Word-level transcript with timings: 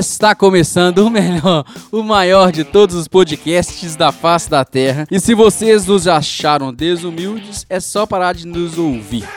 Está 0.00 0.34
começando 0.34 1.00
o 1.00 1.10
melhor, 1.10 1.62
o 1.92 2.02
maior 2.02 2.50
de 2.50 2.64
todos 2.64 2.96
os 2.96 3.06
podcasts 3.06 3.96
da 3.96 4.10
face 4.10 4.48
da 4.48 4.64
Terra. 4.64 5.06
E 5.10 5.20
se 5.20 5.34
vocês 5.34 5.84
nos 5.84 6.08
acharam 6.08 6.72
desumildes, 6.72 7.66
é 7.68 7.78
só 7.80 8.06
parar 8.06 8.32
de 8.32 8.46
nos 8.46 8.78
ouvir. 8.78 9.28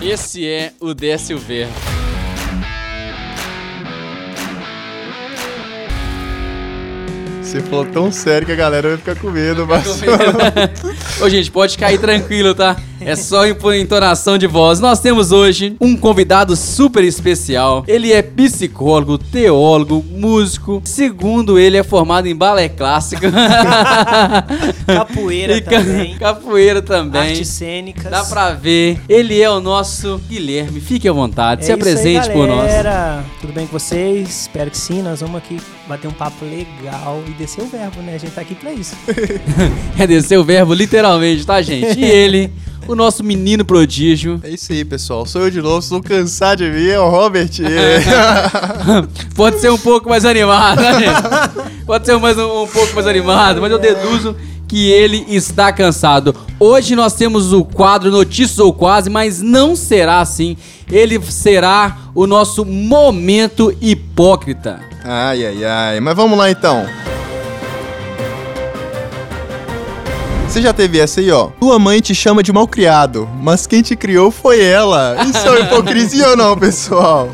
Esse 0.00 0.48
é 0.48 0.72
o 0.80 0.94
Décio 0.94 1.38
Verbo. 1.38 1.74
Você 7.42 7.60
falou 7.60 7.84
tão 7.84 8.10
sério 8.10 8.46
que 8.46 8.52
a 8.52 8.56
galera 8.56 8.88
vai 8.88 8.96
ficar 8.96 9.16
com 9.16 9.30
medo, 9.30 9.66
mas. 9.66 10.00
Ô, 11.20 11.28
gente, 11.28 11.50
pode 11.50 11.76
cair 11.76 12.00
tranquilo, 12.00 12.54
tá? 12.54 12.74
É 13.04 13.16
só 13.16 13.42
entonação 13.46 14.36
de 14.38 14.46
voz. 14.46 14.80
Nós 14.80 15.00
temos 15.00 15.32
hoje 15.32 15.76
um 15.80 15.96
convidado 15.96 16.56
super 16.56 17.04
especial. 17.04 17.84
Ele 17.86 18.12
é 18.12 18.22
psicólogo, 18.22 19.18
teólogo, 19.18 20.04
músico. 20.10 20.80
Segundo 20.84 21.58
ele, 21.58 21.76
é 21.76 21.82
formado 21.82 22.26
em 22.26 22.34
balé 22.34 22.68
clássico. 22.68 23.22
Capoeira 24.86 25.60
ca- 25.60 25.70
também. 25.70 26.14
Capoeira 26.16 26.82
também. 26.82 27.20
Artes 27.20 27.48
cênicas. 27.48 28.10
Dá 28.10 28.24
pra 28.24 28.52
ver. 28.52 28.98
Ele 29.08 29.40
é 29.40 29.50
o 29.50 29.60
nosso 29.60 30.18
Guilherme. 30.28 30.80
Fique 30.80 31.08
à 31.08 31.12
vontade. 31.12 31.62
É 31.62 31.64
Se 31.66 31.72
apresente 31.72 32.28
aí, 32.28 32.34
por 32.34 32.46
nós. 32.48 32.58
galera. 32.66 33.24
Tudo 33.40 33.52
bem 33.52 33.66
com 33.66 33.78
vocês? 33.78 34.42
Espero 34.42 34.70
que 34.70 34.78
sim. 34.78 35.02
Nós 35.02 35.20
vamos 35.20 35.36
aqui 35.36 35.60
bater 35.88 36.08
um 36.08 36.12
papo 36.12 36.44
legal 36.44 37.22
e 37.26 37.30
descer 37.32 37.62
o 37.62 37.66
verbo, 37.66 38.00
né? 38.02 38.14
A 38.14 38.18
gente 38.18 38.32
tá 38.32 38.40
aqui 38.40 38.54
pra 38.54 38.72
isso. 38.72 38.94
É 39.98 40.06
descer 40.06 40.38
o 40.38 40.44
verbo 40.44 40.74
literalmente, 40.74 41.46
tá, 41.46 41.60
gente? 41.62 41.98
E 42.00 42.04
ele, 42.04 42.50
o 42.86 42.94
nosso 42.94 43.22
menino 43.24 43.64
prodígio. 43.64 44.40
É 44.42 44.50
isso 44.50 44.72
aí, 44.72 44.84
pessoal. 44.84 45.26
Sou 45.26 45.42
eu 45.42 45.50
de 45.50 45.60
novo, 45.60 45.78
estou 45.78 46.02
cansado 46.02 46.58
de 46.58 46.70
mim, 46.70 46.88
é 46.88 46.98
o 46.98 47.08
Robert. 47.08 47.50
Pode 49.34 49.60
ser 49.60 49.70
um 49.70 49.78
pouco 49.78 50.08
mais 50.08 50.24
animado, 50.24 50.80
né? 50.80 51.04
Pode 51.86 52.06
ser 52.06 52.18
mais 52.18 52.38
um, 52.38 52.62
um 52.62 52.66
pouco 52.66 52.94
mais 52.94 53.06
animado, 53.06 53.60
mas 53.60 53.70
eu 53.70 53.78
deduzo 53.78 54.36
que 54.66 54.90
ele 54.90 55.24
está 55.28 55.72
cansado. 55.72 56.34
Hoje 56.58 56.96
nós 56.96 57.14
temos 57.14 57.52
o 57.52 57.64
quadro 57.64 58.10
Notícias 58.10 58.58
ou 58.58 58.72
Quase, 58.72 59.10
mas 59.10 59.40
não 59.40 59.76
será 59.76 60.20
assim. 60.20 60.56
Ele 60.90 61.20
será 61.22 61.98
o 62.14 62.26
nosso 62.26 62.64
momento 62.64 63.76
hipócrita. 63.80 64.80
ai, 65.04 65.44
ai, 65.46 65.64
ai. 65.64 66.00
Mas 66.00 66.16
vamos 66.16 66.38
lá 66.38 66.50
então. 66.50 66.86
Você 70.48 70.62
já 70.62 70.72
teve 70.72 70.98
essa 71.00 71.20
aí, 71.20 71.30
ó? 71.30 71.48
Tua 71.58 71.78
mãe 71.78 72.00
te 72.00 72.14
chama 72.14 72.42
de 72.42 72.52
malcriado, 72.52 73.28
mas 73.42 73.66
quem 73.66 73.82
te 73.82 73.96
criou 73.96 74.30
foi 74.30 74.62
ela. 74.62 75.16
Isso 75.28 75.48
é 75.48 75.60
hipocrisia 75.62 76.28
ou 76.28 76.36
não, 76.36 76.56
pessoal? 76.56 77.30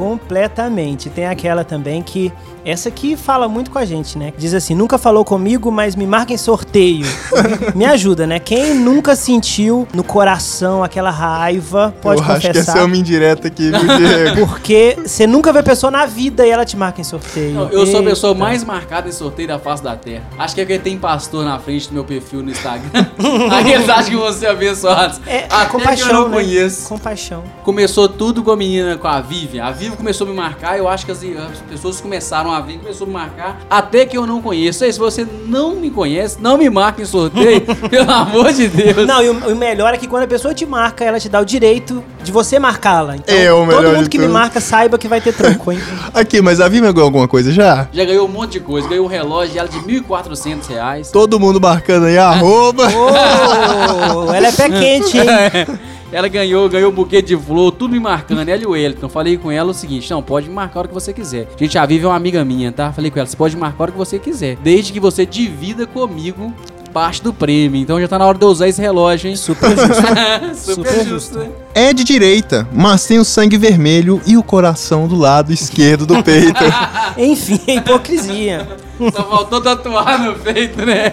Completamente. 0.00 1.10
Tem 1.10 1.26
aquela 1.26 1.62
também 1.62 2.02
que. 2.02 2.32
Essa 2.62 2.90
aqui 2.90 3.16
fala 3.16 3.48
muito 3.48 3.70
com 3.70 3.78
a 3.78 3.86
gente, 3.86 4.18
né? 4.18 4.34
Diz 4.36 4.52
assim: 4.52 4.74
nunca 4.74 4.98
falou 4.98 5.24
comigo, 5.24 5.70
mas 5.70 5.96
me 5.96 6.06
marca 6.06 6.32
em 6.32 6.36
sorteio. 6.36 7.06
me 7.74 7.86
ajuda, 7.86 8.26
né? 8.26 8.38
Quem 8.38 8.74
nunca 8.74 9.16
sentiu 9.16 9.88
no 9.94 10.04
coração 10.04 10.84
aquela 10.84 11.10
raiva, 11.10 11.94
pode 12.02 12.20
eu 12.20 12.26
acho 12.26 12.40
que 12.40 12.48
confessar. 12.48 12.72
essa 12.72 12.78
é 12.80 12.84
uma 12.84 12.96
indireta 12.96 13.48
aqui, 13.48 13.70
viu, 13.70 13.96
Diego? 13.96 14.46
Porque 14.46 14.98
você 15.04 15.26
nunca 15.26 15.52
vê 15.52 15.60
a 15.60 15.62
pessoa 15.62 15.90
na 15.90 16.04
vida 16.04 16.46
e 16.46 16.50
ela 16.50 16.64
te 16.64 16.76
marca 16.76 17.00
em 17.00 17.04
sorteio. 17.04 17.54
Não, 17.54 17.68
eu 17.70 17.86
sou 17.86 18.00
a 18.00 18.02
pessoa 18.02 18.32
Eita. 18.32 18.44
mais 18.44 18.62
marcada 18.62 19.08
em 19.08 19.12
sorteio 19.12 19.48
da 19.48 19.58
face 19.58 19.82
da 19.82 19.96
terra. 19.96 20.24
Acho 20.38 20.54
que 20.54 20.60
é 20.60 20.64
porque 20.64 20.78
tem 20.78 20.98
pastor 20.98 21.44
na 21.44 21.58
frente 21.58 21.88
do 21.88 21.94
meu 21.94 22.04
perfil 22.04 22.42
no 22.42 22.50
Instagram. 22.50 22.90
Aí 23.52 23.72
eles 23.72 23.88
acham 23.88 24.10
que 24.10 24.16
você 24.16 24.46
é 24.46 24.50
abençoado. 24.50 25.18
É, 25.26 25.46
Até 25.48 25.66
compaixão, 25.70 26.08
que 26.08 26.14
eu 26.14 26.20
não 26.20 26.28
né? 26.28 26.34
conheço. 26.36 26.88
Compaixão. 26.88 27.42
Começou 27.62 28.08
tudo 28.08 28.42
com 28.42 28.50
a 28.50 28.56
menina, 28.56 28.96
com 28.98 29.08
a 29.08 29.20
Vivian. 29.20 29.64
A 29.64 29.70
Vivian 29.70 29.89
começou 29.96 30.26
a 30.26 30.30
me 30.30 30.36
marcar, 30.36 30.78
eu 30.78 30.88
acho 30.88 31.04
que 31.06 31.12
as, 31.12 31.18
as 31.22 31.58
pessoas 31.68 32.00
começaram 32.00 32.52
a 32.52 32.60
vir, 32.60 32.78
começou 32.78 33.04
a 33.06 33.08
me 33.08 33.14
marcar, 33.14 33.60
até 33.68 34.04
que 34.06 34.16
eu 34.16 34.26
não 34.26 34.40
conheço. 34.42 34.84
Aí, 34.84 34.92
se 34.92 34.98
você 34.98 35.26
não 35.46 35.74
me 35.76 35.90
conhece, 35.90 36.38
não 36.40 36.56
me 36.58 36.68
marque 36.70 37.02
em 37.02 37.04
sorteio, 37.04 37.62
pelo 37.90 38.10
amor 38.10 38.52
de 38.52 38.68
Deus. 38.68 39.06
Não, 39.06 39.22
e 39.22 39.28
o, 39.28 39.52
o 39.52 39.56
melhor 39.56 39.92
é 39.94 39.96
que 39.96 40.06
quando 40.06 40.24
a 40.24 40.28
pessoa 40.28 40.54
te 40.54 40.64
marca, 40.66 41.04
ela 41.04 41.18
te 41.20 41.28
dá 41.28 41.40
o 41.40 41.44
direito 41.44 42.02
de 42.22 42.30
você 42.32 42.58
marcá-la. 42.58 43.16
Então, 43.16 43.34
É, 43.34 43.52
o 43.52 43.64
melhor 43.66 43.82
todo 43.84 43.96
mundo 43.96 44.08
que 44.10 44.18
me 44.18 44.24
tudo. 44.24 44.32
marca 44.32 44.60
saiba 44.60 44.98
que 44.98 45.08
vai 45.08 45.20
ter 45.20 45.32
troco, 45.34 45.72
hein? 45.72 45.80
Aqui, 46.14 46.40
mas 46.40 46.60
a 46.60 46.68
Vivian 46.68 46.92
ganhou 46.92 47.06
alguma 47.06 47.26
coisa 47.28 47.52
já? 47.52 47.88
Já 47.92 48.04
ganhou 48.04 48.26
um 48.26 48.30
monte 48.30 48.52
de 48.52 48.60
coisa, 48.60 48.88
ganhou 48.88 49.04
um 49.06 49.08
relógio 49.08 49.54
dela 49.54 49.68
de 49.68 49.78
1.400 49.78 50.66
reais. 50.68 51.10
Todo 51.10 51.38
mundo 51.40 51.60
marcando 51.60 52.06
aí, 52.06 52.18
arroba. 52.18 52.84
Ô, 52.88 54.32
ela 54.34 54.48
é 54.48 54.52
pé 54.52 54.68
quente, 54.68 55.18
hein? 55.18 55.26
Ela 56.12 56.28
ganhou, 56.28 56.68
ganhou 56.68 56.90
um 56.90 56.94
buquê 56.94 57.22
de 57.22 57.36
flor, 57.36 57.72
tudo 57.72 57.92
me 57.92 58.00
marcando. 58.00 58.48
Ela 58.48 58.62
e 58.62 58.66
o 58.66 58.70
Wellington. 58.70 59.08
Falei 59.08 59.36
com 59.36 59.50
ela 59.50 59.70
o 59.70 59.74
seguinte: 59.74 60.10
não, 60.10 60.22
pode 60.22 60.48
me 60.48 60.54
marcar 60.54 60.76
a 60.76 60.80
hora 60.80 60.88
que 60.88 60.94
você 60.94 61.12
quiser. 61.12 61.48
Gente, 61.56 61.78
a 61.78 61.86
Vivi 61.86 62.04
é 62.04 62.08
uma 62.08 62.16
amiga 62.16 62.44
minha, 62.44 62.72
tá? 62.72 62.92
Falei 62.92 63.10
com 63.10 63.18
ela: 63.18 63.26
você 63.26 63.36
pode 63.36 63.56
marcar 63.56 63.78
a 63.78 63.82
hora 63.82 63.92
que 63.92 63.98
você 63.98 64.18
quiser. 64.18 64.56
Desde 64.56 64.92
que 64.92 65.00
você 65.00 65.24
divida 65.24 65.86
comigo 65.86 66.52
parte 66.90 67.22
do 67.22 67.32
prêmio. 67.32 67.80
Então 67.80 68.00
já 68.00 68.08
tá 68.08 68.18
na 68.18 68.26
hora 68.26 68.36
de 68.36 68.44
eu 68.44 68.48
usar 68.48 68.68
esse 68.68 68.80
relógio, 68.80 69.30
hein? 69.30 69.36
Super 69.36 69.70
justo. 69.70 69.94
Super, 70.54 70.90
Super 70.90 71.06
justo, 71.06 71.38
né? 71.38 71.48
É 71.74 71.92
de 71.92 72.04
direita, 72.04 72.68
mas 72.72 73.06
tem 73.06 73.18
o 73.18 73.24
sangue 73.24 73.56
vermelho 73.56 74.20
e 74.26 74.36
o 74.36 74.42
coração 74.42 75.06
do 75.06 75.16
lado 75.16 75.52
esquerdo 75.52 76.04
do 76.04 76.22
peito. 76.22 76.60
Enfim, 77.16 77.60
é 77.66 77.74
hipocrisia. 77.76 78.68
Só 78.98 79.22
faltou 79.24 79.60
tatuar 79.60 80.22
no 80.22 80.34
peito, 80.34 80.84
né? 80.84 81.12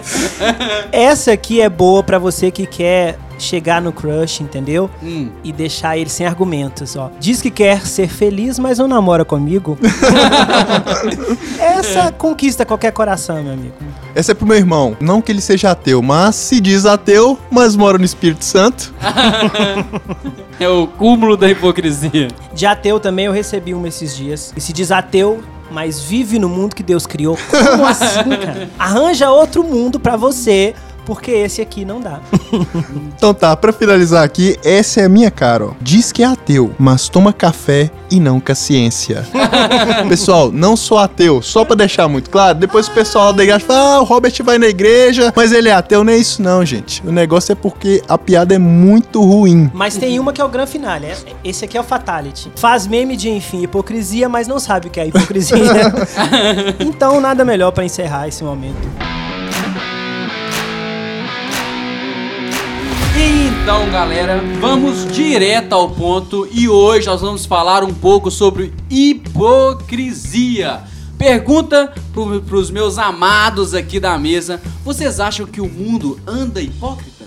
Essa 0.92 1.34
aqui 1.34 1.62
é 1.62 1.70
boa 1.70 2.04
pra 2.04 2.20
você 2.20 2.52
que 2.52 2.66
quer 2.66 3.18
chegar 3.38 3.82
no 3.82 3.92
crush, 3.92 4.42
entendeu? 4.42 4.90
Hum. 5.04 5.30
E 5.44 5.52
deixar 5.52 5.98
ele 5.98 6.10
sem 6.10 6.26
argumentos, 6.26 6.96
ó. 6.96 7.12
Diz 7.20 7.42
que 7.42 7.52
quer 7.52 7.86
ser 7.86 8.08
feliz, 8.08 8.58
mas 8.60 8.80
não 8.80 8.88
namora 8.88 9.24
comigo. 9.24 9.78
Essa 11.60 12.12
conquista 12.12 12.66
qualquer 12.66 12.92
coração, 12.92 13.42
meu 13.44 13.54
amigo. 13.54 13.74
Essa 14.16 14.32
é 14.32 14.36
pro 14.36 14.48
meu 14.48 14.58
irmão. 14.58 14.98
Não 15.00 15.22
que 15.22 15.32
ele 15.32 15.42
seja 15.42 15.72
ateu, 15.72 16.02
mas 16.02 16.36
se 16.36 16.60
diz 16.60 16.86
ateu, 16.86 17.38
mas 17.52 17.76
mora 17.76 17.98
no 17.98 18.06
Espírito 18.06 18.44
Santo. 18.44 18.94
É 20.60 20.68
o 20.68 20.88
cúmulo 20.88 21.38
da 21.38 21.48
hipocrisia. 21.48 22.30
De 22.52 22.66
ateu 22.66 23.00
também 23.00 23.26
eu 23.26 23.32
recebi 23.32 23.76
uma 23.76 23.88
esses 23.88 24.16
dias. 24.16 24.52
E 24.58 24.62
se 24.62 24.74
diz 24.74 24.92
ateu, 24.92 25.44
mas 25.70 26.02
vive 26.02 26.40
no 26.40 26.50
mundo 26.50 26.76
que 26.76 26.82
Deus 26.82 27.06
criou. 27.06 27.38
Como 27.50 27.86
assim, 27.86 28.30
cara? 28.44 28.70
Arranja 28.80 29.30
outro 29.30 29.64
mundo 29.64 30.00
pra 30.00 30.16
você, 30.16 30.74
porque 31.08 31.32
esse 31.32 31.62
aqui 31.62 31.86
não 31.86 32.02
dá. 32.02 32.20
Então 33.18 33.34
tá, 33.34 33.56
pra 33.56 33.74
finalizar 33.74 34.24
aqui, 34.24 34.60
essa 34.64 35.02
é 35.02 35.06
a 35.06 35.10
minha 35.10 35.32
cara, 35.32 35.66
ó. 35.66 35.72
Diz 35.82 36.12
que 36.12 36.22
é 36.22 36.26
ateu, 36.28 36.72
mas 36.78 37.10
toma 37.10 37.34
café 37.34 37.90
e 38.12 38.20
não 38.20 38.40
com 38.40 38.52
a 38.52 38.56
ciência. 38.56 39.26
pessoal, 40.08 40.52
não 40.52 40.76
sou 40.78 41.00
ateu, 41.00 41.42
só 41.42 41.66
pra 41.66 41.76
deixar 41.76 42.08
muito 42.08 42.30
claro. 42.30 42.60
Depois 42.60 42.88
o 42.88 42.92
pessoal 42.92 43.34
da 43.34 43.44
igreja 43.44 43.66
fala, 43.66 43.96
ah, 43.96 44.02
o 44.02 44.04
Robert 44.04 44.34
vai 44.44 44.60
na 44.60 44.68
igreja, 44.68 45.34
mas 45.36 45.52
ele 45.52 45.70
é 45.70 45.72
ateu. 45.72 46.04
Não 46.04 46.14
é 46.14 46.18
isso 46.18 46.44
não, 46.44 46.64
gente. 46.64 47.02
O 47.08 47.12
negócio 47.12 47.52
é 47.54 47.56
porque 47.56 48.04
a 48.08 48.20
piada 48.20 48.54
é 48.54 48.60
muito 48.60 49.20
ruim. 49.24 49.72
Mas 49.74 49.98
tem 49.98 50.20
uma 50.20 50.32
que 50.32 50.40
é 50.40 50.46
o 50.46 50.50
grande 50.50 50.72
finale. 50.72 51.08
é- 51.08 51.18
Esse 51.44 51.66
aqui 51.66 51.76
é 51.76 51.82
o 51.82 51.84
Fatality. 51.84 52.52
Faz 52.56 52.86
meme 52.86 53.18
de, 53.18 53.30
enfim, 53.30 53.64
hipocrisia, 53.64 54.30
mas 54.30 54.48
não 54.48 54.60
sabe 54.60 54.88
o 54.88 54.92
que 54.92 55.00
é 55.00 55.08
hipocrisia. 55.08 55.58
então, 56.80 57.20
nada 57.20 57.44
melhor 57.44 57.72
pra 57.72 57.84
encerrar 57.84 58.28
esse 58.28 58.44
momento. 58.44 59.17
Então, 63.68 63.92
galera, 63.92 64.42
vamos 64.62 65.06
direto 65.12 65.74
ao 65.74 65.90
ponto 65.90 66.48
e 66.54 66.70
hoje 66.70 67.06
nós 67.06 67.20
vamos 67.20 67.46
falar 67.46 67.84
um 67.84 67.94
pouco 67.94 68.32
sobre 68.32 68.74
hipocrisia. 68.90 70.84
Pergunta 71.18 71.92
pro, 72.14 72.42
pros 72.44 72.72
meus 72.72 72.98
amados 72.98 73.74
aqui 73.74 74.00
da 74.00 74.18
mesa: 74.18 74.62
vocês 74.86 75.20
acham 75.20 75.46
que 75.46 75.60
o 75.60 75.68
mundo 75.68 76.18
anda 76.26 76.62
hipócrita? 76.62 77.26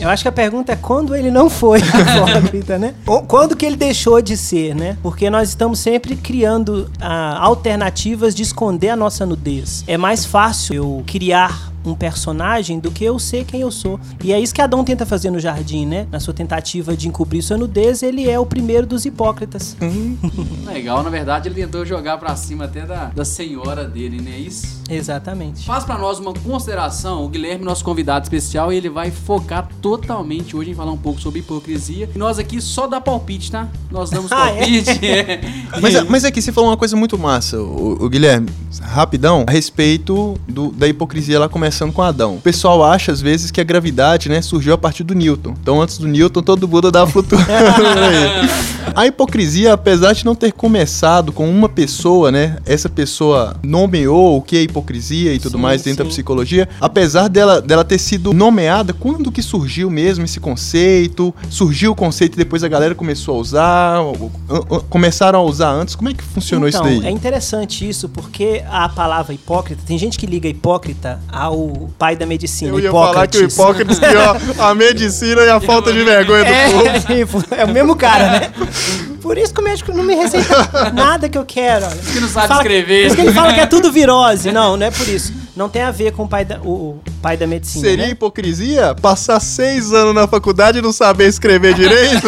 Eu 0.00 0.08
acho 0.08 0.24
que 0.24 0.28
a 0.28 0.32
pergunta 0.32 0.72
é 0.72 0.76
quando 0.76 1.14
ele 1.14 1.30
não 1.30 1.48
foi 1.48 1.78
hipócrita, 1.86 2.76
né? 2.76 2.94
Quando 3.28 3.54
que 3.54 3.64
ele 3.64 3.76
deixou 3.76 4.20
de 4.20 4.36
ser, 4.36 4.74
né? 4.74 4.98
Porque 5.00 5.30
nós 5.30 5.50
estamos 5.50 5.78
sempre 5.78 6.16
criando 6.16 6.90
ah, 7.00 7.38
alternativas 7.38 8.34
de 8.34 8.42
esconder 8.42 8.88
a 8.88 8.96
nossa 8.96 9.24
nudez. 9.24 9.84
É 9.86 9.96
mais 9.96 10.24
fácil 10.24 10.74
eu 10.74 11.04
criar 11.06 11.69
um 11.84 11.94
personagem 11.94 12.78
do 12.78 12.90
que 12.90 13.04
eu 13.04 13.18
ser 13.18 13.44
quem 13.44 13.60
eu 13.62 13.70
sou. 13.70 13.98
E 14.22 14.32
é 14.32 14.38
isso 14.40 14.54
que 14.54 14.60
Adão 14.60 14.84
tenta 14.84 15.04
fazer 15.06 15.30
no 15.30 15.38
jardim, 15.40 15.86
né? 15.86 16.06
Na 16.10 16.20
sua 16.20 16.34
tentativa 16.34 16.96
de 16.96 17.08
encobrir 17.08 17.42
sua 17.42 17.56
nudez, 17.56 18.02
ele 18.02 18.28
é 18.28 18.38
o 18.38 18.44
primeiro 18.46 18.86
dos 18.86 19.04
hipócritas. 19.04 19.76
Legal, 20.66 21.02
na 21.02 21.10
verdade 21.10 21.48
ele 21.48 21.54
tentou 21.54 21.84
jogar 21.84 22.18
pra 22.18 22.34
cima 22.36 22.64
até 22.64 22.84
da, 22.86 23.06
da 23.06 23.24
senhora 23.24 23.84
dele, 23.84 24.20
né? 24.20 24.38
Isso. 24.38 24.80
Exatamente. 24.90 25.64
Faz 25.64 25.84
pra 25.84 25.96
nós 25.96 26.18
uma 26.18 26.32
consideração, 26.34 27.24
o 27.24 27.28
Guilherme, 27.28 27.64
nosso 27.64 27.84
convidado 27.84 28.24
especial, 28.24 28.72
e 28.72 28.76
ele 28.76 28.88
vai 28.88 29.10
focar 29.10 29.68
totalmente 29.80 30.56
hoje 30.56 30.70
em 30.70 30.74
falar 30.74 30.90
um 30.92 30.96
pouco 30.96 31.20
sobre 31.20 31.40
hipocrisia. 31.40 32.10
E 32.14 32.18
nós 32.18 32.38
aqui 32.38 32.60
só 32.60 32.86
dá 32.86 33.00
palpite, 33.00 33.50
tá? 33.50 33.68
Nós 33.90 34.10
damos 34.10 34.30
Ah, 34.32 34.50
é? 34.50 34.56
palpite. 34.58 35.06
é. 35.06 35.40
Mas, 35.80 36.02
mas 36.08 36.24
aqui 36.24 36.42
você 36.42 36.50
falou 36.52 36.68
uma 36.70 36.76
coisa 36.76 36.96
muito 36.96 37.16
massa, 37.16 37.58
o, 37.60 38.04
o 38.04 38.08
Guilherme, 38.08 38.48
rapidão, 38.82 39.44
a 39.46 39.50
respeito 39.52 40.36
do- 40.48 40.72
da 40.72 40.88
hipocrisia, 40.88 41.36
ela 41.36 41.48
começa 41.48 41.69
começando 41.70 41.92
com 41.92 42.02
Adão. 42.02 42.34
O 42.34 42.40
pessoal 42.40 42.82
acha, 42.82 43.12
às 43.12 43.20
vezes, 43.20 43.52
que 43.52 43.60
a 43.60 43.64
gravidade, 43.64 44.28
né, 44.28 44.42
surgiu 44.42 44.74
a 44.74 44.78
partir 44.78 45.04
do 45.04 45.14
Newton. 45.14 45.54
Então, 45.62 45.80
antes 45.80 45.98
do 45.98 46.08
Newton, 46.08 46.42
todo 46.42 46.66
mundo 46.66 46.90
dava 46.90 47.08
flutuando. 47.08 47.46
A 48.94 49.06
hipocrisia, 49.06 49.72
apesar 49.72 50.12
de 50.12 50.24
não 50.24 50.34
ter 50.34 50.52
começado 50.52 51.32
com 51.32 51.48
uma 51.48 51.68
pessoa, 51.68 52.32
né, 52.32 52.56
essa 52.66 52.88
pessoa 52.88 53.56
nomeou 53.62 54.38
o 54.38 54.42
que 54.42 54.56
é 54.56 54.62
hipocrisia 54.62 55.32
e 55.32 55.38
tudo 55.38 55.56
Sim, 55.56 55.62
mais 55.62 55.82
dentro 55.82 56.04
da 56.04 56.10
sim. 56.10 56.16
psicologia, 56.16 56.68
apesar 56.80 57.28
dela, 57.28 57.60
dela 57.60 57.84
ter 57.84 57.98
sido 57.98 58.32
nomeada, 58.32 58.92
quando 58.92 59.30
que 59.30 59.42
surgiu 59.42 59.90
mesmo 59.90 60.24
esse 60.24 60.40
conceito? 60.40 61.34
Surgiu 61.48 61.92
o 61.92 61.94
conceito 61.94 62.34
e 62.34 62.36
depois 62.36 62.64
a 62.64 62.68
galera 62.68 62.94
começou 62.94 63.36
a 63.36 63.38
usar? 63.38 63.98
Começaram 64.88 65.38
a 65.38 65.42
usar 65.42 65.70
antes? 65.70 65.94
Como 65.94 66.08
é 66.08 66.14
que 66.14 66.24
funcionou 66.24 66.68
então, 66.68 66.88
isso 66.88 67.00
daí? 67.00 67.08
é 67.08 67.12
interessante 67.12 67.88
isso, 67.88 68.08
porque 68.08 68.62
a 68.68 68.88
palavra 68.88 69.32
hipócrita, 69.32 69.82
tem 69.86 69.98
gente 69.98 70.18
que 70.18 70.26
liga 70.26 70.48
hipócrita 70.48 71.20
ao 71.30 71.59
pai 71.98 72.16
da 72.16 72.26
medicina, 72.26 72.70
Eu 72.70 72.80
ia 72.80 72.90
falar 72.90 73.26
que 73.26 73.38
o 73.38 73.40
Hipócrates. 73.46 73.96
Hipócrates 73.96 73.98
criou 73.98 74.64
a 74.66 74.74
medicina 74.76 75.42
e 75.42 75.50
a 75.50 75.60
falta 75.60 75.92
de 75.92 76.02
vergonha 76.04 76.44
do 76.44 76.72
povo. 76.72 76.86
É, 76.90 77.00
tipo, 77.00 77.44
é 77.54 77.64
o 77.64 77.68
mesmo 77.68 77.94
cara, 77.96 78.30
né? 78.40 78.52
Por 79.20 79.36
isso 79.36 79.52
que 79.52 79.60
o 79.60 79.64
médico 79.64 79.92
não 79.92 80.02
me 80.02 80.14
receita 80.14 80.90
nada 80.92 81.28
que 81.28 81.36
eu 81.36 81.44
quero. 81.44 81.84
Olha. 81.86 81.96
que 81.96 82.20
não 82.20 82.28
sabe 82.28 82.48
Fala- 82.48 82.60
escrever. 82.62 83.00
Por 83.02 83.06
isso 83.06 83.16
que 83.16 83.22
ele 83.22 83.32
fala 83.32 83.52
que 83.52 83.60
é 83.60 83.66
tudo 83.66 83.92
virose. 83.92 84.50
Não, 84.50 84.76
não 84.76 84.86
é 84.86 84.90
por 84.90 85.06
isso. 85.08 85.32
Não 85.54 85.68
tem 85.68 85.82
a 85.82 85.90
ver 85.90 86.12
com 86.12 86.22
o 86.24 86.28
pai 86.28 86.44
da, 86.44 86.58
o, 86.60 86.70
o 86.70 87.02
pai 87.20 87.36
da 87.36 87.46
medicina. 87.46 87.84
Seria 87.86 88.06
né? 88.06 88.12
hipocrisia 88.12 88.94
passar 88.94 89.38
seis 89.40 89.92
anos 89.92 90.14
na 90.14 90.26
faculdade 90.26 90.78
e 90.78 90.82
não 90.82 90.92
saber 90.92 91.28
escrever 91.28 91.74
direito? 91.74 92.26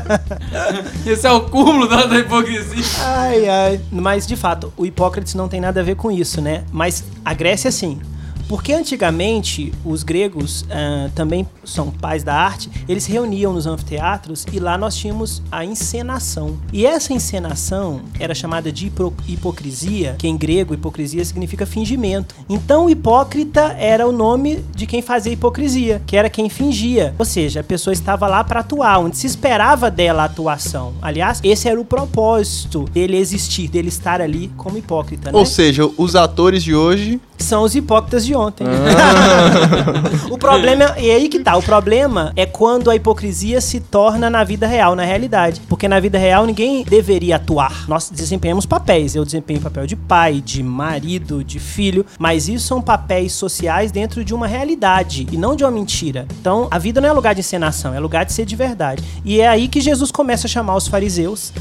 Esse 1.06 1.26
é 1.26 1.30
o 1.32 1.42
cúmulo 1.42 1.86
da, 1.88 2.06
da 2.06 2.18
hipocrisia. 2.18 2.84
Ai, 3.00 3.48
ai. 3.48 3.80
Mas, 3.90 4.26
de 4.26 4.36
fato, 4.36 4.72
o 4.76 4.86
Hipócrates 4.86 5.34
não 5.34 5.48
tem 5.48 5.60
nada 5.60 5.80
a 5.80 5.82
ver 5.82 5.96
com 5.96 6.10
isso, 6.10 6.40
né? 6.40 6.62
Mas 6.72 7.04
a 7.24 7.34
Grécia, 7.34 7.70
sim. 7.70 8.00
Porque 8.48 8.72
antigamente 8.72 9.72
os 9.84 10.02
gregos 10.02 10.64
ah, 10.70 11.08
também 11.14 11.46
são 11.64 11.90
pais 11.90 12.22
da 12.22 12.34
arte, 12.34 12.70
eles 12.88 13.04
se 13.04 13.12
reuniam 13.12 13.52
nos 13.52 13.66
anfiteatros 13.66 14.44
e 14.52 14.58
lá 14.58 14.76
nós 14.76 14.94
tínhamos 14.96 15.42
a 15.50 15.64
encenação. 15.64 16.56
E 16.72 16.84
essa 16.86 17.12
encenação 17.12 18.00
era 18.18 18.34
chamada 18.34 18.70
de 18.70 18.86
hipo- 18.86 19.12
hipocrisia, 19.26 20.16
que 20.18 20.28
em 20.28 20.36
grego 20.36 20.74
hipocrisia 20.74 21.24
significa 21.24 21.66
fingimento. 21.66 22.34
Então 22.48 22.86
o 22.86 22.90
hipócrita 22.90 23.74
era 23.78 24.06
o 24.06 24.12
nome 24.12 24.64
de 24.74 24.86
quem 24.86 25.02
fazia 25.02 25.32
hipocrisia, 25.32 26.02
que 26.06 26.16
era 26.16 26.28
quem 26.30 26.48
fingia. 26.48 27.14
Ou 27.18 27.24
seja, 27.24 27.60
a 27.60 27.64
pessoa 27.64 27.92
estava 27.92 28.26
lá 28.26 28.42
para 28.44 28.60
atuar, 28.60 28.98
onde 28.98 29.16
se 29.16 29.26
esperava 29.26 29.90
dela 29.90 30.22
a 30.22 30.26
atuação. 30.26 30.92
Aliás, 31.00 31.40
esse 31.42 31.68
era 31.68 31.80
o 31.80 31.84
propósito 31.84 32.84
dele 32.92 33.16
existir, 33.16 33.68
dele 33.68 33.88
estar 33.88 34.20
ali 34.20 34.50
como 34.56 34.78
hipócrita, 34.78 35.30
né? 35.32 35.38
Ou 35.38 35.46
seja, 35.46 35.88
os 35.96 36.14
atores 36.16 36.62
de 36.62 36.74
hoje. 36.74 37.20
são 37.38 37.64
os 37.64 37.74
hipócritas 37.74 38.24
de 38.24 38.34
ontem. 38.34 38.41
Ah. 38.48 40.28
o 40.30 40.38
problema, 40.38 40.94
e 40.98 41.10
aí 41.10 41.28
que 41.28 41.40
tá, 41.40 41.56
o 41.56 41.62
problema 41.62 42.32
é 42.36 42.46
quando 42.46 42.90
a 42.90 42.96
hipocrisia 42.96 43.60
se 43.60 43.80
torna 43.80 44.28
na 44.30 44.42
vida 44.44 44.66
real, 44.66 44.94
na 44.94 45.04
realidade. 45.04 45.60
Porque 45.68 45.88
na 45.88 46.00
vida 46.00 46.18
real 46.18 46.46
ninguém 46.46 46.84
deveria 46.84 47.36
atuar. 47.36 47.84
Nós 47.88 48.10
desempenhamos 48.10 48.66
papéis. 48.66 49.14
Eu 49.14 49.24
desempenho 49.24 49.60
papel 49.60 49.86
de 49.86 49.96
pai, 49.96 50.40
de 50.40 50.62
marido, 50.62 51.44
de 51.44 51.58
filho, 51.58 52.04
mas 52.18 52.48
isso 52.48 52.66
são 52.66 52.80
papéis 52.80 53.32
sociais 53.32 53.92
dentro 53.92 54.24
de 54.24 54.34
uma 54.34 54.46
realidade 54.46 55.26
e 55.30 55.36
não 55.36 55.54
de 55.54 55.64
uma 55.64 55.70
mentira. 55.70 56.26
Então, 56.40 56.68
a 56.70 56.78
vida 56.78 57.00
não 57.00 57.08
é 57.08 57.12
lugar 57.12 57.34
de 57.34 57.40
encenação, 57.40 57.94
é 57.94 58.00
lugar 58.00 58.24
de 58.24 58.32
ser 58.32 58.44
de 58.44 58.56
verdade. 58.56 59.02
E 59.24 59.40
é 59.40 59.48
aí 59.48 59.68
que 59.68 59.80
Jesus 59.80 60.10
começa 60.10 60.46
a 60.46 60.50
chamar 60.50 60.76
os 60.76 60.88
fariseus 60.88 61.52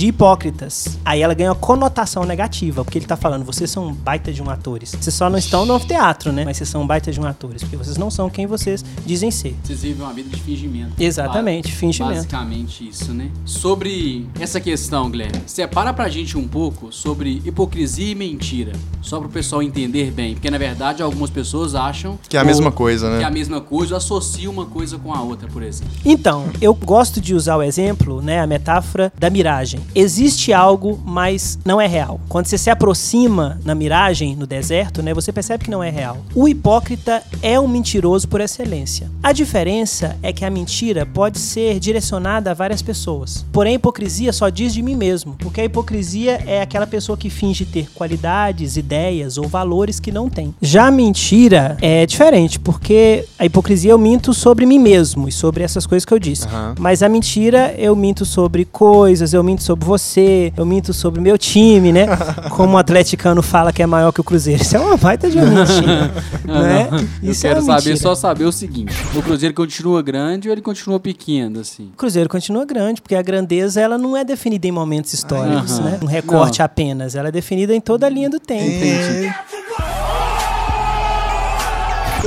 de 0.00 0.06
hipócritas. 0.06 0.98
Aí 1.04 1.20
ela 1.20 1.34
ganha 1.34 1.50
uma 1.50 1.54
conotação 1.54 2.24
negativa, 2.24 2.82
porque 2.82 2.96
ele 2.96 3.04
tá 3.04 3.18
falando, 3.18 3.44
vocês 3.44 3.70
são 3.70 3.88
um 3.88 3.92
baita 3.92 4.32
de 4.32 4.42
um 4.42 4.48
atores. 4.48 4.96
Vocês 4.98 5.14
só 5.14 5.28
não 5.28 5.36
estão 5.38 5.66
no 5.66 5.78
teatro, 5.78 6.32
né? 6.32 6.42
Mas 6.42 6.56
vocês 6.56 6.70
são 6.70 6.80
um 6.82 6.86
baita 6.86 7.12
de 7.12 7.20
um 7.20 7.26
atores, 7.26 7.62
porque 7.62 7.76
vocês 7.76 7.98
não 7.98 8.10
são 8.10 8.30
quem 8.30 8.46
vocês 8.46 8.82
dizem 9.04 9.30
ser. 9.30 9.54
Vocês 9.62 9.82
vivem 9.82 10.02
uma 10.02 10.14
vida 10.14 10.30
de 10.34 10.40
fingimento. 10.42 10.92
Exatamente, 10.98 11.70
Ba- 11.70 11.76
fingimento. 11.76 12.14
Basicamente 12.14 12.88
isso, 12.88 13.12
né? 13.12 13.30
Sobre 13.44 14.26
essa 14.40 14.58
questão, 14.58 15.10
Guilherme, 15.10 15.42
separa 15.46 15.92
pra 15.92 16.08
gente 16.08 16.38
um 16.38 16.48
pouco 16.48 16.90
sobre 16.90 17.42
hipocrisia 17.44 18.12
e 18.12 18.14
mentira. 18.14 18.72
Só 19.02 19.20
pro 19.20 19.28
pessoal 19.28 19.62
entender 19.62 20.10
bem. 20.10 20.32
Porque, 20.32 20.50
na 20.50 20.56
verdade, 20.58 21.02
algumas 21.02 21.28
pessoas 21.28 21.74
acham... 21.74 22.18
Que 22.26 22.38
é 22.38 22.40
a 22.40 22.44
mesma 22.44 22.72
coisa, 22.72 23.06
Que 23.18 23.22
é 23.22 23.26
a 23.26 23.30
né? 23.30 23.34
mesma 23.34 23.60
coisa, 23.60 23.92
ou 23.94 23.98
associam 23.98 24.50
uma 24.50 24.64
coisa 24.64 24.96
com 24.96 25.12
a 25.12 25.20
outra, 25.20 25.46
por 25.46 25.62
exemplo. 25.62 25.92
Então, 26.06 26.46
eu 26.58 26.72
gosto 26.72 27.20
de 27.20 27.34
usar 27.34 27.56
o 27.56 27.62
exemplo, 27.62 28.22
né, 28.22 28.40
a 28.40 28.46
metáfora 28.46 29.12
da 29.18 29.28
miragem. 29.28 29.80
Existe 29.94 30.52
algo, 30.52 31.00
mas 31.04 31.58
não 31.64 31.80
é 31.80 31.86
real. 31.86 32.20
Quando 32.28 32.46
você 32.46 32.56
se 32.56 32.70
aproxima 32.70 33.58
na 33.64 33.74
miragem, 33.74 34.36
no 34.36 34.46
deserto, 34.46 35.02
né, 35.02 35.12
você 35.12 35.32
percebe 35.32 35.64
que 35.64 35.70
não 35.70 35.82
é 35.82 35.90
real. 35.90 36.18
O 36.34 36.48
hipócrita 36.48 37.22
é 37.42 37.58
um 37.58 37.68
mentiroso 37.68 38.28
por 38.28 38.40
excelência. 38.40 39.10
A 39.22 39.32
diferença 39.32 40.16
é 40.22 40.32
que 40.32 40.44
a 40.44 40.50
mentira 40.50 41.04
pode 41.04 41.38
ser 41.38 41.78
direcionada 41.78 42.50
a 42.50 42.54
várias 42.54 42.82
pessoas. 42.82 43.44
Porém, 43.52 43.72
a 43.72 43.76
hipocrisia 43.76 44.32
só 44.32 44.48
diz 44.48 44.72
de 44.72 44.82
mim 44.82 44.94
mesmo, 44.94 45.34
porque 45.38 45.60
a 45.60 45.64
hipocrisia 45.64 46.42
é 46.46 46.62
aquela 46.62 46.86
pessoa 46.86 47.16
que 47.16 47.30
finge 47.30 47.64
ter 47.64 47.90
qualidades, 47.94 48.76
ideias 48.76 49.38
ou 49.38 49.48
valores 49.48 49.98
que 49.98 50.12
não 50.12 50.28
tem. 50.28 50.54
Já 50.60 50.86
a 50.86 50.90
mentira 50.90 51.76
é 51.80 52.06
diferente, 52.06 52.58
porque 52.58 53.24
a 53.38 53.44
hipocrisia 53.44 53.90
eu 53.90 53.98
minto 53.98 54.32
sobre 54.32 54.66
mim 54.66 54.78
mesmo 54.78 55.28
e 55.28 55.32
sobre 55.32 55.64
essas 55.64 55.86
coisas 55.86 56.04
que 56.04 56.14
eu 56.14 56.18
disse. 56.18 56.46
Aham. 56.46 56.74
Mas 56.78 57.02
a 57.02 57.08
mentira 57.08 57.74
eu 57.76 57.94
minto 57.96 58.24
sobre 58.24 58.64
coisas, 58.64 59.32
eu 59.32 59.42
minto 59.42 59.62
sobre 59.70 59.86
você, 59.86 60.52
eu 60.56 60.66
minto 60.66 60.92
sobre 60.92 61.20
meu 61.20 61.38
time, 61.38 61.92
né? 61.92 62.06
Como 62.50 62.74
o 62.74 62.78
atleticano 62.78 63.40
fala 63.40 63.72
que 63.72 63.80
é 63.80 63.86
maior 63.86 64.10
que 64.10 64.20
o 64.20 64.24
Cruzeiro. 64.24 64.60
Isso 64.60 64.76
é 64.76 64.80
uma 64.80 64.96
baita 64.96 65.30
de 65.30 65.38
uma 65.38 65.46
mentira, 65.46 66.10
né? 66.44 66.88
Eu 67.22 67.30
Isso 67.30 67.46
é 67.46 67.50
quero 67.50 67.60
uma 67.62 67.78
saber, 67.78 67.90
mentira. 67.90 67.96
só 68.08 68.14
saber 68.16 68.44
o 68.44 68.52
seguinte. 68.52 68.92
O 69.14 69.22
Cruzeiro 69.22 69.54
continua 69.54 70.02
grande 70.02 70.48
ou 70.48 70.52
ele 70.52 70.60
continua 70.60 70.98
pequeno, 70.98 71.60
assim? 71.60 71.90
O 71.94 71.96
Cruzeiro 71.96 72.28
continua 72.28 72.64
grande, 72.64 73.00
porque 73.00 73.14
a 73.14 73.22
grandeza 73.22 73.80
ela 73.80 73.96
não 73.96 74.16
é 74.16 74.24
definida 74.24 74.66
em 74.66 74.72
momentos 74.72 75.12
históricos, 75.12 75.78
Aham. 75.78 75.90
né? 75.90 75.98
Um 76.02 76.06
recorte 76.06 76.58
Não. 76.58 76.66
apenas. 76.66 77.14
Ela 77.14 77.28
é 77.28 77.32
definida 77.32 77.72
em 77.72 77.80
toda 77.80 78.06
a 78.06 78.08
linha 78.10 78.28
do 78.28 78.40
tempo. 78.40 78.64
É. 78.84 79.34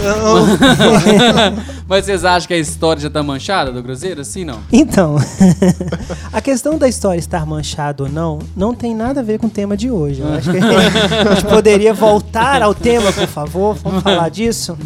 Mas 1.87 2.05
vocês 2.05 2.25
acham 2.25 2.47
que 2.47 2.53
a 2.53 2.57
história 2.57 3.01
já 3.01 3.09
tá 3.09 3.21
manchada 3.21 3.71
do 3.71 3.83
Cruzeiro? 3.83 4.21
Assim, 4.21 4.43
não? 4.45 4.59
Então, 4.71 5.17
a 6.31 6.41
questão 6.41 6.77
da 6.77 6.87
história 6.87 7.19
estar 7.19 7.45
manchada 7.45 8.03
ou 8.03 8.09
não, 8.09 8.39
não 8.55 8.73
tem 8.73 8.95
nada 8.95 9.19
a 9.19 9.23
ver 9.23 9.39
com 9.39 9.47
o 9.47 9.49
tema 9.49 9.75
de 9.77 9.89
hoje. 9.89 10.21
Eu 10.21 10.33
acho 10.33 10.51
que 10.51 10.57
a 10.57 11.35
gente 11.35 11.45
poderia 11.45 11.93
voltar 11.93 12.61
ao 12.61 12.73
tema, 12.73 13.11
por 13.11 13.27
favor. 13.27 13.75
Vamos 13.75 14.03
falar 14.03 14.29
disso? 14.29 14.77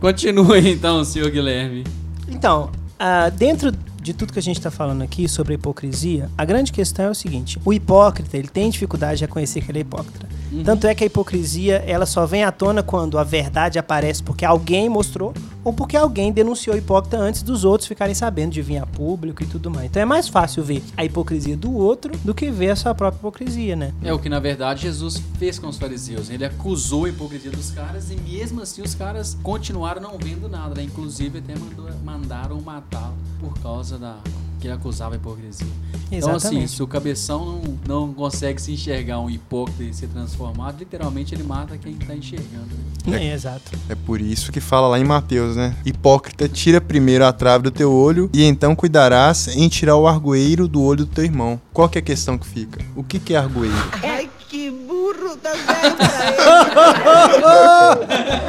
Continue 0.00 0.70
então, 0.70 1.04
senhor 1.04 1.30
Guilherme. 1.30 1.84
Então, 2.28 2.70
ah, 2.98 3.30
dentro 3.30 3.72
de 4.00 4.12
tudo 4.14 4.32
que 4.32 4.38
a 4.38 4.42
gente 4.42 4.58
está 4.58 4.70
falando 4.70 5.02
aqui 5.02 5.28
sobre 5.28 5.52
a 5.52 5.56
hipocrisia, 5.56 6.30
a 6.36 6.44
grande 6.44 6.72
questão 6.72 7.06
é 7.06 7.10
o 7.10 7.14
seguinte: 7.14 7.58
o 7.64 7.72
hipócrita 7.72 8.36
ele 8.36 8.48
tem 8.48 8.70
dificuldade 8.70 9.18
de 9.18 9.24
reconhecer 9.24 9.60
que 9.60 9.70
ele 9.70 9.78
é 9.78 9.82
hipócrita. 9.82 10.28
Tanto 10.64 10.86
é 10.86 10.94
que 10.94 11.04
a 11.04 11.06
hipocrisia 11.06 11.84
ela 11.86 12.06
só 12.06 12.26
vem 12.26 12.44
à 12.44 12.52
tona 12.52 12.82
quando 12.82 13.18
a 13.18 13.24
verdade 13.24 13.78
aparece 13.78 14.22
porque 14.22 14.44
alguém 14.44 14.88
mostrou 14.88 15.34
ou 15.62 15.72
porque 15.72 15.96
alguém 15.96 16.32
denunciou 16.32 16.74
o 16.74 16.78
hipócrita 16.78 17.18
antes 17.18 17.42
dos 17.42 17.64
outros 17.64 17.86
ficarem 17.86 18.14
sabendo 18.14 18.52
de 18.52 18.62
vir 18.62 18.78
a 18.78 18.86
público 18.86 19.42
e 19.42 19.46
tudo 19.46 19.70
mais. 19.70 19.86
Então 19.86 20.00
é 20.00 20.04
mais 20.04 20.28
fácil 20.28 20.62
ver 20.62 20.82
a 20.96 21.04
hipocrisia 21.04 21.56
do 21.56 21.74
outro 21.74 22.16
do 22.24 22.34
que 22.34 22.50
ver 22.50 22.70
a 22.70 22.76
sua 22.76 22.94
própria 22.94 23.18
hipocrisia, 23.18 23.76
né? 23.76 23.92
É 24.02 24.12
o 24.12 24.18
que 24.18 24.28
na 24.28 24.40
verdade 24.40 24.82
Jesus 24.82 25.22
fez 25.38 25.58
com 25.58 25.68
os 25.68 25.76
fariseus. 25.76 26.30
Ele 26.30 26.44
acusou 26.44 27.04
a 27.04 27.08
hipocrisia 27.10 27.50
dos 27.50 27.70
caras 27.70 28.10
e 28.10 28.16
mesmo 28.16 28.62
assim 28.62 28.82
os 28.82 28.94
caras 28.94 29.36
continuaram 29.42 30.00
não 30.00 30.16
vendo 30.16 30.48
nada, 30.48 30.74
né? 30.74 30.82
Inclusive 30.82 31.38
até 31.38 31.54
mandou, 31.54 31.88
mandaram 32.04 32.60
matá-lo 32.60 33.14
por 33.40 33.58
causa 33.60 33.98
da 33.98 34.16
que 34.60 34.66
ele 34.66 34.74
acusava 34.74 35.14
a 35.14 35.16
hipocrisia. 35.16 35.66
Então 36.10 36.30
assim, 36.30 36.46
Exatamente. 36.48 36.72
se 36.72 36.82
o 36.82 36.86
cabeção 36.86 37.44
não, 37.86 38.06
não 38.06 38.14
consegue 38.14 38.60
se 38.60 38.72
enxergar 38.72 39.20
um 39.20 39.28
hipócrita 39.28 39.82
e 39.84 39.92
ser 39.92 40.06
transformado, 40.08 40.78
literalmente 40.78 41.34
ele 41.34 41.42
mata 41.42 41.76
quem 41.76 41.94
tá 41.94 42.14
enxergando. 42.14 42.68
né? 43.06 43.26
É, 43.26 43.34
exato. 43.34 43.72
É 43.88 43.94
por 43.94 44.20
isso 44.20 44.50
que 44.50 44.60
fala 44.60 44.88
lá 44.88 44.98
em 44.98 45.04
Mateus, 45.04 45.54
né? 45.56 45.76
Hipócrita, 45.84 46.48
tira 46.48 46.80
primeiro 46.80 47.24
a 47.26 47.32
trave 47.32 47.64
do 47.64 47.70
teu 47.70 47.92
olho 47.92 48.30
e 48.32 48.42
então 48.44 48.74
cuidarás 48.74 49.48
em 49.48 49.68
tirar 49.68 49.96
o 49.96 50.06
argoeiro 50.08 50.66
do 50.66 50.82
olho 50.82 51.04
do 51.04 51.10
teu 51.12 51.24
irmão. 51.24 51.60
Qual 51.72 51.88
que 51.88 51.98
é 51.98 52.00
a 52.00 52.04
questão 52.04 52.38
que 52.38 52.46
fica? 52.46 52.80
O 52.96 53.04
que, 53.04 53.18
que 53.18 53.34
é 53.34 53.36
argoeiro? 53.36 53.76
Ai, 54.02 54.28
que 54.48 54.70
burro, 54.70 55.36
tá 55.36 55.50
pra 55.50 55.86
ele. 55.86 55.96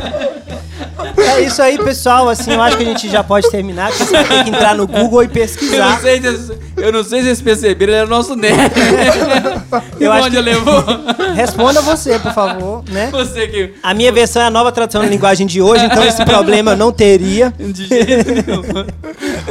É 1.37 1.41
isso 1.41 1.61
aí, 1.61 1.77
pessoal. 1.77 2.29
Assim, 2.29 2.51
eu 2.53 2.61
acho 2.61 2.77
que 2.77 2.83
a 2.83 2.85
gente 2.85 3.09
já 3.09 3.23
pode 3.23 3.49
terminar, 3.49 3.89
porque 3.89 4.05
você 4.05 4.11
vai 4.13 4.23
ter 4.25 4.43
que 4.43 4.49
entrar 4.49 4.75
no 4.75 4.85
Google 4.87 5.21
e 5.23 5.25
Eu 5.25 5.27
não 5.27 5.33
pesquisar. 5.33 5.99
sei 6.01 6.21
se, 6.21 6.51
eu 6.77 6.91
não 6.91 7.03
sei 7.03 7.19
se 7.19 7.25
vocês 7.25 7.41
perceberam, 7.41 7.91
ele 7.93 7.97
era 8.01 8.05
o 8.07 8.09
nosso 8.09 8.35
neto. 8.35 8.75
e 9.99 10.03
Eu 10.03 10.11
acho 10.11 10.25
onde 10.27 10.35
que- 10.37 10.41
levou? 10.41 10.83
Responda 11.35 11.81
você, 11.81 12.17
por 12.19 12.33
favor, 12.33 12.83
né? 12.89 13.09
Você 13.11 13.47
que. 13.47 13.73
A 13.83 13.93
minha 13.93 14.11
versão 14.11 14.41
é 14.41 14.45
a 14.45 14.49
nova 14.51 14.71
tradução 14.71 15.01
da 15.01 15.07
linguagem 15.07 15.45
de 15.47 15.61
hoje, 15.61 15.85
então 15.85 16.03
esse 16.03 16.23
problema 16.25 16.71
eu 16.71 16.77
não 16.77 16.91
teria. 16.91 17.53
De 17.57 17.85
jeito 17.87 18.29
nenhum. 18.31 18.85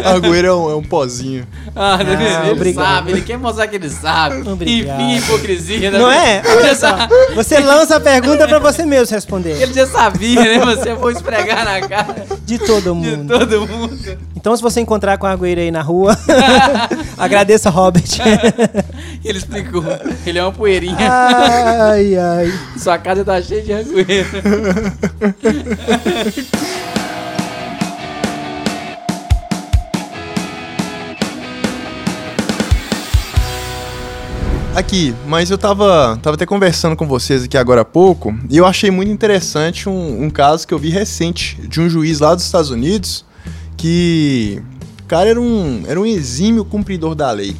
Agüero 0.04 0.46
é 0.48 0.54
um, 0.54 0.70
é 0.70 0.74
um 0.76 0.82
pozinho. 0.82 1.46
Ah, 1.74 1.98
ele 2.00 2.50
obrigado. 2.52 2.84
sabe, 2.84 3.10
ele 3.12 3.20
quer 3.22 3.38
mostrar 3.38 3.66
que 3.68 3.76
ele 3.76 3.88
sabe. 3.90 4.48
Obrigado. 4.48 5.00
Enfim, 5.00 5.16
hipocrisia, 5.18 5.90
né? 5.90 5.98
Não 5.98 6.10
é? 6.10 6.42
Olha 6.56 6.74
só. 6.74 6.88
Você 7.34 7.58
lança 7.60 7.96
a 7.96 8.00
pergunta 8.00 8.46
pra 8.48 8.58
você 8.58 8.84
mesmo 8.84 9.14
responder. 9.14 9.60
ele 9.60 9.72
já 9.72 9.86
sabia, 9.86 10.40
né? 10.42 10.58
Você 10.64 10.94
foi 10.96 11.12
esfregar 11.12 11.64
na 11.80 11.88
cara 11.88 12.26
De 12.44 12.58
todo 12.58 12.94
de 12.94 13.16
mundo. 13.16 13.38
todo 13.38 13.66
mundo. 13.66 14.18
Então, 14.36 14.56
se 14.56 14.62
você 14.62 14.80
encontrar 14.80 15.18
com 15.18 15.26
a 15.26 15.32
Agüeira 15.32 15.60
aí 15.60 15.70
na 15.70 15.82
rua, 15.82 16.16
agradeça, 17.18 17.70
Robert. 17.70 18.04
Ele 19.24 19.38
explicou. 19.38 19.84
Ele 20.24 20.38
é 20.38 20.42
uma 20.42 20.52
poeirinha. 20.52 20.96
ai, 21.00 22.16
ai. 22.16 22.52
Sua 22.78 22.98
casa 22.98 23.24
tá 23.24 23.40
cheia 23.42 23.62
de 23.62 23.72
rangueira. 23.72 24.26
Aqui, 34.78 35.12
mas 35.26 35.50
eu 35.50 35.58
tava, 35.58 36.16
tava 36.22 36.36
até 36.36 36.46
conversando 36.46 36.94
com 36.94 37.04
vocês 37.04 37.42
aqui 37.42 37.58
agora 37.58 37.80
há 37.80 37.84
pouco, 37.84 38.32
e 38.48 38.56
eu 38.56 38.64
achei 38.64 38.92
muito 38.92 39.10
interessante 39.10 39.88
um, 39.88 40.22
um 40.22 40.30
caso 40.30 40.68
que 40.68 40.72
eu 40.72 40.78
vi 40.78 40.88
recente, 40.88 41.60
de 41.66 41.80
um 41.80 41.88
juiz 41.88 42.20
lá 42.20 42.32
dos 42.32 42.44
Estados 42.44 42.70
Unidos, 42.70 43.24
que 43.76 44.62
o 45.02 45.06
cara 45.08 45.30
era 45.30 45.40
um, 45.40 45.82
era 45.84 45.98
um 45.98 46.06
exímio 46.06 46.64
cumpridor 46.64 47.16
da 47.16 47.28
lei. 47.32 47.56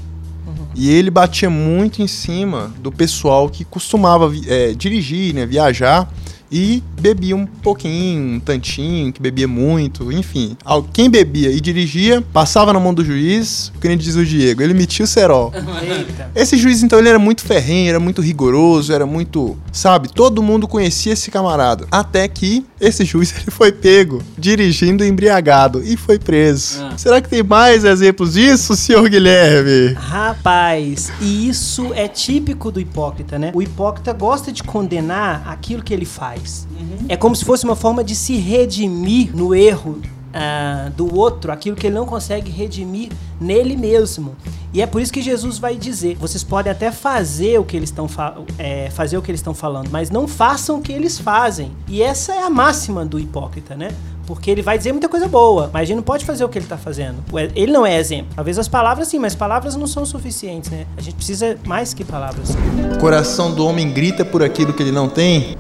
E 0.77 0.89
ele 0.91 1.11
batia 1.11 1.51
muito 1.51 2.01
em 2.01 2.07
cima 2.07 2.73
do 2.79 2.93
pessoal 2.93 3.49
que 3.49 3.65
costumava 3.65 4.33
eh, 4.47 4.75
dirigir, 4.77 5.35
né, 5.35 5.45
viajar, 5.45 6.09
e 6.51 6.83
bebia 7.01 7.37
um 7.37 7.47
pouquinho, 7.47 8.37
um 8.37 8.41
tantinho, 8.41 9.13
que 9.13 9.21
bebia 9.21 9.47
muito, 9.47 10.11
enfim. 10.13 10.57
Quem 10.93 11.11
bebia 11.11 11.51
e 11.51 11.61
dirigia, 11.61 12.23
passava 12.33 12.73
na 12.73 12.81
mão 12.81 12.95
do 12.95 13.05
juiz, 13.05 13.73
que 13.81 13.89
nem 13.89 13.97
diz 13.97 14.17
o 14.17 14.25
Diego, 14.25 14.63
ele 14.63 14.75
metia 14.75 15.05
o 15.05 15.09
cerol. 15.09 15.53
Eita. 15.55 16.31
Esse 16.35 16.57
juiz, 16.57 16.83
então, 16.83 16.99
ele 16.99 17.09
era 17.09 17.19
muito 17.19 17.43
ferrenho, 17.43 17.91
era 17.91 18.01
muito 18.01 18.23
rigoroso, 18.23 18.93
era 18.93 19.07
muito. 19.07 19.57
Sabe? 19.73 20.09
Todo 20.09 20.43
mundo 20.43 20.67
conhecia 20.67 21.13
esse 21.13 21.31
camarada. 21.31 21.87
Até 21.91 22.27
que 22.29 22.65
esse 22.81 23.05
juiz 23.05 23.35
ele 23.37 23.51
foi 23.51 23.73
pego 23.73 24.23
dirigindo 24.37 25.05
embriagado 25.05 25.83
e 25.83 25.97
foi 25.97 26.19
preso. 26.19 26.83
Ah. 26.83 26.97
Será 26.97 27.21
que 27.21 27.29
tem 27.29 27.43
mais 27.43 27.85
exemplos 27.85 28.35
disso, 28.35 28.77
senhor 28.77 29.09
Guilherme? 29.09 29.95
Rapaz, 29.95 31.13
e 31.21 31.49
isso 31.49 31.93
é 31.95 32.09
típico 32.09 32.71
do 32.71 32.81
hipócrita, 32.81 33.39
né? 33.39 33.51
O 33.55 33.63
hipócrita 33.63 34.13
gosta 34.13 34.53
de 34.53 34.63
condenar 34.63 35.43
aquilo 35.47 35.83
que 35.83 35.93
ele 35.93 36.05
faz. 36.05 36.67
É 37.09 37.17
como 37.17 37.35
se 37.35 37.45
fosse 37.45 37.65
uma 37.65 37.77
forma 37.77 38.05
de 38.05 38.15
se 38.15 38.37
redimir 38.37 39.35
no 39.35 39.55
erro 39.55 40.01
ah, 40.41 40.91
do 40.97 41.13
outro, 41.13 41.51
aquilo 41.51 41.75
que 41.75 41.89
ele 41.89 41.97
não 41.97 42.07
consegue 42.07 42.49
redimir 42.49 43.11
nele 43.41 43.77
mesmo. 43.77 44.37
E 44.73 44.81
é 44.81 44.87
por 44.87 45.01
isso 45.01 45.13
que 45.13 45.21
Jesus 45.21 45.59
vai 45.59 45.75
dizer: 45.75 46.17
vocês 46.17 46.45
podem 46.45 46.71
até 46.71 46.93
fazer 46.93 47.59
o 47.59 47.65
que 47.65 47.77
eles 47.77 47.89
estão 47.89 48.09
é, 48.57 48.89
fazer 48.91 49.19
o 49.19 49.23
que 49.23 49.33
eles 49.33 49.41
estão 49.41 49.53
falando, 49.53 49.89
mas 49.91 50.11
não 50.11 50.29
façam 50.29 50.79
o 50.79 50.81
que 50.81 50.93
eles 50.93 51.19
fazem. 51.19 51.73
E 51.89 52.03
essa 52.03 52.33
é 52.33 52.43
a 52.45 52.51
máxima 52.51 53.05
do 53.05 53.19
hipócrita, 53.19 53.75
né? 53.75 53.91
Porque 54.29 54.51
ele 54.51 54.63
vai 54.63 54.77
dizer 54.79 54.93
muita 54.93 55.09
coisa 55.09 55.27
boa, 55.27 55.71
mas 55.73 55.89
gente 55.89 55.97
não 55.97 56.03
pode 56.03 56.25
fazer 56.25 56.45
o 56.45 56.49
que 56.49 56.59
ele 56.59 56.67
tá 56.67 56.77
fazendo. 56.77 57.17
Ué, 57.33 57.51
Ele 57.57 57.73
não 57.73 57.87
é 57.87 57.99
exemplo. 57.99 58.29
Talvez 58.37 58.59
as 58.59 58.69
palavras 58.69 59.09
sim, 59.09 59.19
mas 59.19 59.35
palavras 59.35 59.75
não 59.75 59.87
são 59.87 60.05
suficientes, 60.05 60.71
né? 60.71 60.87
A 60.99 61.01
gente 61.01 61.15
precisa 61.15 61.57
mais 61.67 61.95
que 61.95 62.05
palavras. 62.05 62.51
O 62.95 62.99
coração 62.99 63.55
do 63.55 63.67
homem 63.67 63.91
grita 63.91 64.27
por 64.27 64.43
aquilo 64.43 64.75
que 64.75 64.83
ele 64.83 64.93
não 64.93 65.09
tem. 65.09 65.57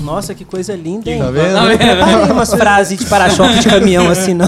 Nossa, 0.00 0.34
que 0.34 0.44
coisa 0.44 0.74
linda, 0.74 1.10
hein? 1.10 1.20
Tá 1.20 1.30
vendo? 1.30 1.52
Não, 1.52 1.66
preparei 1.66 2.32
umas 2.32 2.54
frases 2.54 2.98
de 2.98 3.06
para-choque 3.06 3.58
de 3.60 3.68
caminhão 3.68 4.08
assim, 4.08 4.34
não. 4.34 4.46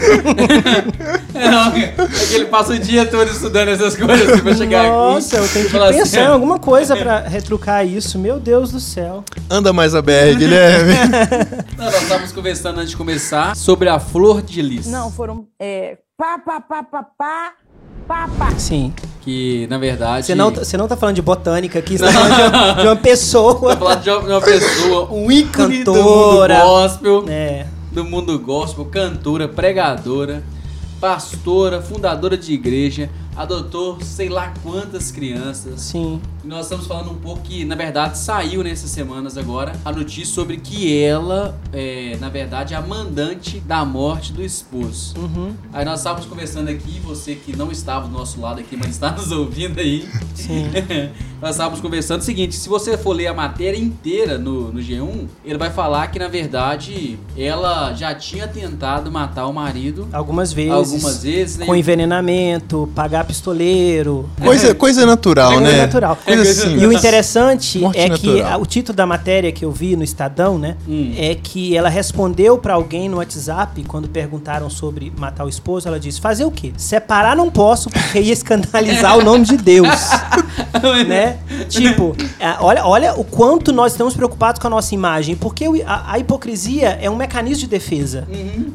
Não, 1.35 1.73
é 1.73 1.94
que 2.28 2.35
ele 2.35 2.44
passa 2.47 2.73
o 2.73 2.78
dia 2.78 3.04
todo 3.06 3.28
estudando 3.28 3.68
essas 3.68 3.97
coisas 3.97 4.28
assim, 4.28 4.42
pra 4.42 4.54
chegar 4.54 4.85
Nossa, 4.85 5.37
aqui. 5.37 5.44
eu 5.44 5.52
tenho 5.52 5.66
que 5.66 5.73
Fala 5.73 5.90
assim, 5.90 5.99
pensar 5.99 6.21
em 6.23 6.26
alguma 6.26 6.59
coisa 6.59 6.97
pra 6.97 7.21
retrucar 7.21 7.87
isso. 7.87 8.18
Meu 8.18 8.38
Deus 8.38 8.71
do 8.71 8.80
céu. 8.80 9.25
Anda 9.50 9.73
mais 9.73 9.94
a 9.94 10.02
BR, 10.02 10.37
Guilherme. 10.37 10.94
Não, 11.76 11.85
nós 11.87 12.02
estávamos 12.02 12.32
conversando 12.32 12.78
antes 12.78 12.90
de 12.90 12.97
começar 12.97 13.56
sobre 13.56 13.88
a 13.88 13.99
flor 13.99 14.42
de 14.42 14.62
lis. 14.62 14.87
Não, 14.87 15.11
foram 15.11 15.47
é, 15.59 15.99
pá, 16.16 16.38
pá, 16.38 16.61
pá, 16.61 16.82
pá, 16.82 17.02
pá, 17.02 17.52
pá. 18.06 18.28
Sim. 18.59 18.92
Que, 19.21 19.66
na 19.68 19.78
verdade... 19.78 20.26
Você 20.26 20.35
não, 20.35 20.50
você 20.50 20.76
não 20.76 20.88
tá 20.88 20.97
falando 20.97 21.14
de 21.16 21.23
botânica 21.23 21.78
aqui, 21.78 21.97
você 21.97 22.04
tá 22.04 22.12
falando 22.12 22.35
de 22.37 22.42
uma, 22.42 22.73
de 22.75 22.87
uma 22.88 22.97
pessoa. 23.02 23.76
Tá 23.76 23.76
falando 23.76 24.02
de 24.02 24.11
uma 24.11 24.21
de 24.23 24.28
uma 24.32 24.40
pessoa, 24.40 25.12
um 25.12 25.30
ícone 25.30 25.78
Cantora. 25.78 26.54
do 26.56 26.61
mundo 26.61 26.66
gospel, 26.68 27.25
É. 27.28 27.66
do 27.92 28.04
mundo 28.04 28.38
gospel, 28.38 28.85
cantora, 28.87 29.49
pregadora, 29.49 30.42
pastora, 31.00 31.80
fundadora 31.80 32.37
de 32.37 32.52
igreja, 32.52 33.11
adotou 33.36 34.00
sei 34.00 34.28
lá 34.28 34.52
quantas 34.62 35.10
crianças. 35.10 35.80
Sim. 35.80 36.20
E 36.44 36.46
nós 36.46 36.66
estamos 36.66 36.86
falando 36.86 37.10
um 37.10 37.14
pouco 37.14 37.42
que, 37.42 37.64
na 37.64 37.74
verdade, 37.74 38.18
saiu 38.18 38.64
nessas 38.64 38.90
semanas 38.90 39.38
agora 39.38 39.72
a 39.84 39.92
notícia 39.92 40.34
sobre 40.34 40.56
que 40.56 41.00
ela 41.00 41.58
é, 41.72 42.16
na 42.20 42.28
verdade, 42.28 42.74
a 42.74 42.80
mandante 42.80 43.60
da 43.60 43.84
morte 43.84 44.32
do 44.32 44.42
esposo. 44.42 45.14
Uhum. 45.16 45.54
Aí 45.72 45.84
nós 45.84 46.00
estávamos 46.00 46.26
conversando 46.26 46.68
aqui, 46.68 47.00
você 47.00 47.34
que 47.34 47.56
não 47.56 47.70
estava 47.70 48.08
do 48.08 48.12
nosso 48.12 48.40
lado 48.40 48.60
aqui, 48.60 48.76
mas 48.76 48.90
está 48.90 49.12
nos 49.12 49.30
ouvindo 49.30 49.78
aí. 49.78 50.08
Sim. 50.34 50.70
nós 51.40 51.52
estávamos 51.52 51.80
conversando 51.80 52.20
o 52.20 52.24
seguinte: 52.24 52.54
se 52.54 52.68
você 52.68 52.96
for 52.98 53.12
ler 53.12 53.28
a 53.28 53.34
matéria 53.34 53.78
inteira 53.78 54.38
no, 54.38 54.72
no 54.72 54.80
G1, 54.80 55.26
ele 55.44 55.58
vai 55.58 55.70
falar 55.70 56.08
que, 56.08 56.18
na 56.18 56.28
verdade, 56.28 57.18
ela 57.36 57.92
já 57.94 58.14
tinha 58.14 58.46
tentado 58.46 59.10
matar 59.10 59.46
o 59.46 59.52
marido 59.52 60.08
Algumas 60.12 60.52
vezes. 60.52 60.72
algumas 60.72 61.22
vezes, 61.22 61.58
né? 61.58 61.66
Com 61.66 61.74
envenenamento, 61.74 62.90
pagar 62.94 63.21
pistoleiro. 63.24 64.28
Coisa, 64.42 64.74
coisa 64.74 65.06
natural, 65.06 65.52
Coisa 65.54 65.70
né? 65.70 65.82
natural. 65.82 66.16
Coisa 66.24 66.42
assim. 66.42 66.78
E 66.78 66.86
o 66.86 66.92
interessante 66.92 67.78
Morte 67.78 67.98
é 67.98 68.08
que 68.10 68.26
natural. 68.26 68.52
a- 68.52 68.56
o 68.58 68.66
título 68.66 68.96
da 68.96 69.06
matéria 69.06 69.50
que 69.52 69.64
eu 69.64 69.70
vi 69.70 69.96
no 69.96 70.02
Estadão, 70.04 70.58
né, 70.58 70.76
Hum. 70.88 71.14
é 71.16 71.34
que 71.34 71.76
ela 71.76 71.88
respondeu 71.88 72.58
pra 72.58 72.74
alguém 72.74 73.08
no 73.08 73.18
WhatsApp 73.18 73.82
quando 73.84 74.08
perguntaram 74.08 74.68
sobre 74.70 75.12
matar 75.18 75.44
o 75.44 75.48
esposo, 75.48 75.86
ela 75.88 75.98
disse: 76.00 76.20
"Fazer 76.20 76.44
o 76.44 76.50
quê? 76.50 76.72
Separar 76.76 77.36
não 77.36 77.50
posso 77.50 77.88
porque 77.90 78.20
ia 78.20 78.32
escandalizar 78.32 79.16
o 79.18 79.22
nome 79.24 79.44
de 79.44 79.56
Deus". 79.56 79.88
né? 81.06 81.38
Tipo, 81.68 82.14
é, 82.38 82.54
olha, 82.60 82.84
olha 82.84 83.14
o 83.14 83.24
quanto 83.24 83.72
nós 83.72 83.92
estamos 83.92 84.14
preocupados 84.14 84.60
com 84.60 84.66
a 84.66 84.70
nossa 84.70 84.94
imagem, 84.94 85.36
porque 85.36 85.64
a, 85.86 86.12
a 86.12 86.18
hipocrisia 86.18 86.98
é 87.00 87.08
um 87.10 87.16
mecanismo 87.16 87.60
de 87.60 87.66
defesa. 87.66 88.26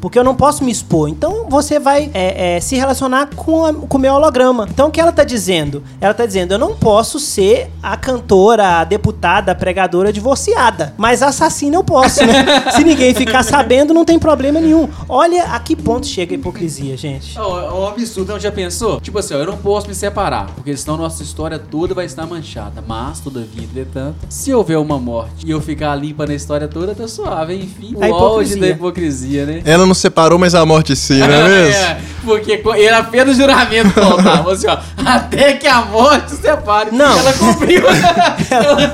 Porque 0.02 0.18
eu 0.18 0.24
não 0.24 0.36
posso 0.36 0.64
me 0.64 0.72
expor. 0.72 1.10
Então 1.10 1.46
você 1.50 1.80
vai 1.80 2.10
é, 2.14 2.56
é, 2.58 2.60
se 2.60 2.76
relacionar 2.76 3.30
com, 3.36 3.66
a- 3.66 3.74
com 3.74 3.98
o 3.98 4.00
meu 4.02 4.14
holograma. 4.14 4.37
Então 4.72 4.88
o 4.88 4.92
que 4.92 5.00
ela 5.00 5.12
tá 5.12 5.24
dizendo? 5.24 5.84
Ela 6.02 6.14
tá 6.14 6.26
dizendo: 6.26 6.54
eu 6.54 6.58
não 6.60 6.76
posso 6.76 7.20
ser 7.20 7.70
a 7.82 7.96
cantora, 7.98 8.80
a 8.80 8.84
deputada, 8.84 9.52
a 9.52 9.56
pregadora 9.56 10.12
divorciada. 10.14 10.94
Mas 10.98 11.22
assassina 11.22 11.76
eu 11.76 11.84
posso, 11.84 12.26
né? 12.26 12.46
se 12.76 12.84
ninguém 12.84 13.14
ficar 13.14 13.44
sabendo, 13.44 13.94
não 13.94 14.06
tem 14.06 14.20
problema 14.20 14.60
nenhum. 14.60 14.88
Olha 15.08 15.46
a 15.46 15.60
que 15.60 15.76
ponto 15.76 16.06
chega 16.06 16.34
a 16.34 16.38
hipocrisia, 16.38 16.96
gente. 16.98 17.38
É 17.38 17.42
um- 17.42 17.60
é 17.60 17.72
um 17.74 17.88
absurdo, 17.88 18.32
não 18.34 18.40
já 18.40 18.52
pensou? 18.52 19.00
Tipo 19.02 19.20
assim, 19.20 19.34
ó, 19.34 19.38
eu 19.38 19.46
não 19.46 19.58
posso 19.58 19.88
me 19.88 19.96
separar, 19.96 20.48
porque 20.56 20.76
senão 20.76 20.98
nossa 20.98 21.24
história 21.24 21.60
toda 21.60 21.94
vai 21.94 22.06
estar 22.06 22.26
manchada. 22.26 22.84
Mas, 22.86 23.20
todavia, 23.20 23.64
entretanto, 23.64 24.16
se 24.30 24.54
houver 24.54 24.78
uma 24.78 24.98
morte 25.00 25.46
e 25.46 25.52
eu 25.52 25.62
ficar 25.62 25.96
limpa 25.96 26.26
na 26.26 26.34
história 26.34 26.68
toda, 26.68 26.94
tá 26.96 27.08
suave, 27.08 27.54
hein? 27.54 27.62
enfim. 27.64 27.96
A 28.02 28.08
o 28.08 28.14
auge 28.14 28.52
hipocrisia. 28.54 28.60
da 28.62 28.68
hipocrisia, 28.68 29.46
né? 29.46 29.62
Ela 29.66 29.86
não 29.86 29.94
separou, 29.94 30.38
mas 30.40 30.54
a 30.56 30.66
morte 30.66 30.96
sim, 30.96 31.20
não 31.20 31.26
é 31.26 31.48
mesmo? 31.50 31.82
É, 31.84 31.98
porque 32.28 32.62
ele 32.76 32.90
apenas 32.90 33.38
juramento 33.38 33.92
faltava, 33.92 34.52
assim, 34.52 34.68
ó, 34.68 34.78
até 35.06 35.54
que 35.54 35.66
a 35.66 35.86
morte 35.86 36.36
separe. 36.36 36.92
Não. 36.92 37.18
Ela 37.18 37.34
cumpriu. 37.34 37.84
ela, 38.52 38.94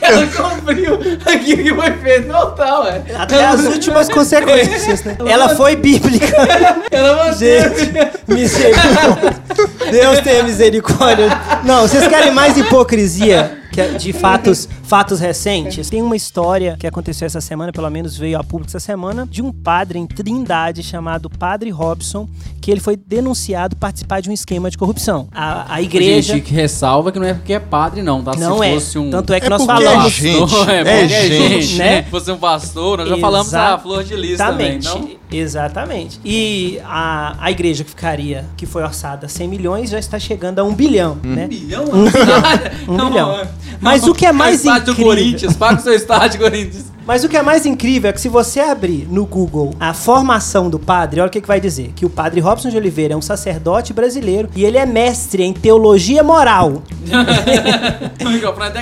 ela 0.00 0.26
cumpriu 0.28 0.94
aquilo 1.26 1.62
que 1.62 1.74
foi 1.74 1.92
feito. 1.98 2.28
Não 2.28 2.50
tá, 2.52 2.80
ué. 2.80 3.02
Até 3.14 3.46
as 3.46 3.60
últimas 3.66 4.08
consequências, 4.10 5.04
né? 5.04 5.18
Ela 5.26 5.50
foi 5.50 5.76
bíblica. 5.76 6.34
Ela 6.90 7.26
manteve. 7.26 7.84
Gente, 7.84 7.92
misericórdia. 8.26 9.42
Deus 9.90 10.20
tenha 10.20 10.42
misericórdia. 10.42 11.28
Não, 11.64 11.82
vocês 11.82 12.08
querem 12.08 12.32
mais 12.32 12.56
hipocrisia 12.56 13.58
de 13.98 14.12
fatos, 14.12 14.68
fatos 14.82 15.18
recentes? 15.18 15.88
Tem 15.88 16.02
uma 16.02 16.14
história 16.14 16.76
que 16.78 16.86
aconteceu 16.86 17.26
essa 17.26 17.40
semana, 17.40 17.72
pelo 17.72 17.88
menos 17.90 18.16
veio 18.16 18.38
a 18.38 18.44
público 18.44 18.70
essa 18.70 18.80
semana, 18.80 19.26
de 19.26 19.42
um 19.42 19.52
padre 19.52 19.98
em 19.98 20.06
Trindade 20.06 20.82
chamado 20.82 21.30
Padre 21.30 21.70
Robson, 21.70 22.28
que 22.62 22.70
ele 22.70 22.80
foi 22.80 22.96
denunciado 22.96 23.76
participar 23.76 24.22
de 24.22 24.30
um 24.30 24.32
esquema 24.32 24.70
de 24.70 24.78
corrupção. 24.78 25.28
A, 25.32 25.62
a 25.62 25.74
A 25.74 25.82
igreja. 25.82 26.34
gente 26.34 26.50
ressalva 26.54 27.10
que 27.12 27.18
não 27.18 27.26
é 27.26 27.34
porque 27.34 27.52
é 27.52 27.58
padre, 27.60 28.02
não, 28.02 28.22
tá? 28.22 28.32
Não 28.38 28.58
Se 28.58 28.64
é. 28.64 28.72
fosse 28.74 28.98
um. 28.98 29.10
Tanto 29.10 29.32
é 29.34 29.40
que 29.40 29.46
É 29.46 29.50
nós 29.50 29.62
porque 29.66 29.84
falamos. 29.84 30.06
é 30.06 30.10
gente, 30.10 30.40
Pastor, 30.40 30.70
é 30.70 30.84
porque 30.84 31.08
gente. 31.08 31.74
né? 31.76 31.84
né? 31.96 32.02
Se 32.04 32.10
fosse 32.10 32.30
um 32.32 32.38
pastor, 32.38 32.98
nós 32.98 33.08
já 33.08 33.18
falamos 33.18 33.50
da 33.50 33.78
flor 33.78 34.04
de 34.04 34.14
lis 34.16 34.38
também, 34.38 34.76
Exatamente. 34.78 35.10
não? 35.12 35.22
Exatamente. 35.38 36.20
E 36.24 36.78
a, 36.84 37.36
a 37.40 37.50
igreja 37.50 37.82
que 37.82 37.90
ficaria, 37.90 38.44
que 38.56 38.64
foi 38.66 38.82
orçada 38.82 39.26
100 39.28 39.48
milhões, 39.48 39.90
já 39.90 39.98
está 39.98 40.18
chegando 40.18 40.58
a 40.60 40.62
um 40.64 40.72
bilhão, 40.74 41.18
né? 41.22 41.48
Bilhão? 41.48 41.84
Um 41.92 42.04
bilhão. 42.04 42.42
Um 42.88 42.96
Não, 42.96 43.10
bilhão. 43.10 43.40
é. 43.40 43.48
Mas 43.80 44.06
o 44.06 44.14
que 44.14 44.24
é 44.26 44.30
mais 44.32 44.60
estádio 44.60 44.92
incrível- 44.92 45.06
Corinthians, 45.14 45.56
paga 45.56 45.80
o 45.80 45.82
seu 45.82 45.94
estádio, 45.94 46.38
Corinthians. 46.42 46.91
Mas 47.12 47.24
o 47.24 47.28
que 47.28 47.36
é 47.36 47.42
mais 47.42 47.66
incrível 47.66 48.08
é 48.08 48.12
que 48.14 48.18
se 48.22 48.30
você 48.30 48.58
abrir 48.58 49.06
no 49.06 49.26
Google 49.26 49.74
a 49.78 49.92
formação 49.92 50.70
do 50.70 50.78
padre, 50.78 51.20
olha 51.20 51.28
o 51.28 51.30
que, 51.30 51.42
que 51.42 51.46
vai 51.46 51.60
dizer. 51.60 51.92
Que 51.94 52.06
o 52.06 52.08
padre 52.08 52.40
Robson 52.40 52.70
de 52.70 52.76
Oliveira 52.78 53.12
é 53.12 53.16
um 53.18 53.20
sacerdote 53.20 53.92
brasileiro 53.92 54.48
e 54.56 54.64
ele 54.64 54.78
é 54.78 54.86
mestre 54.86 55.42
em 55.42 55.52
teologia 55.52 56.22
moral. 56.22 56.82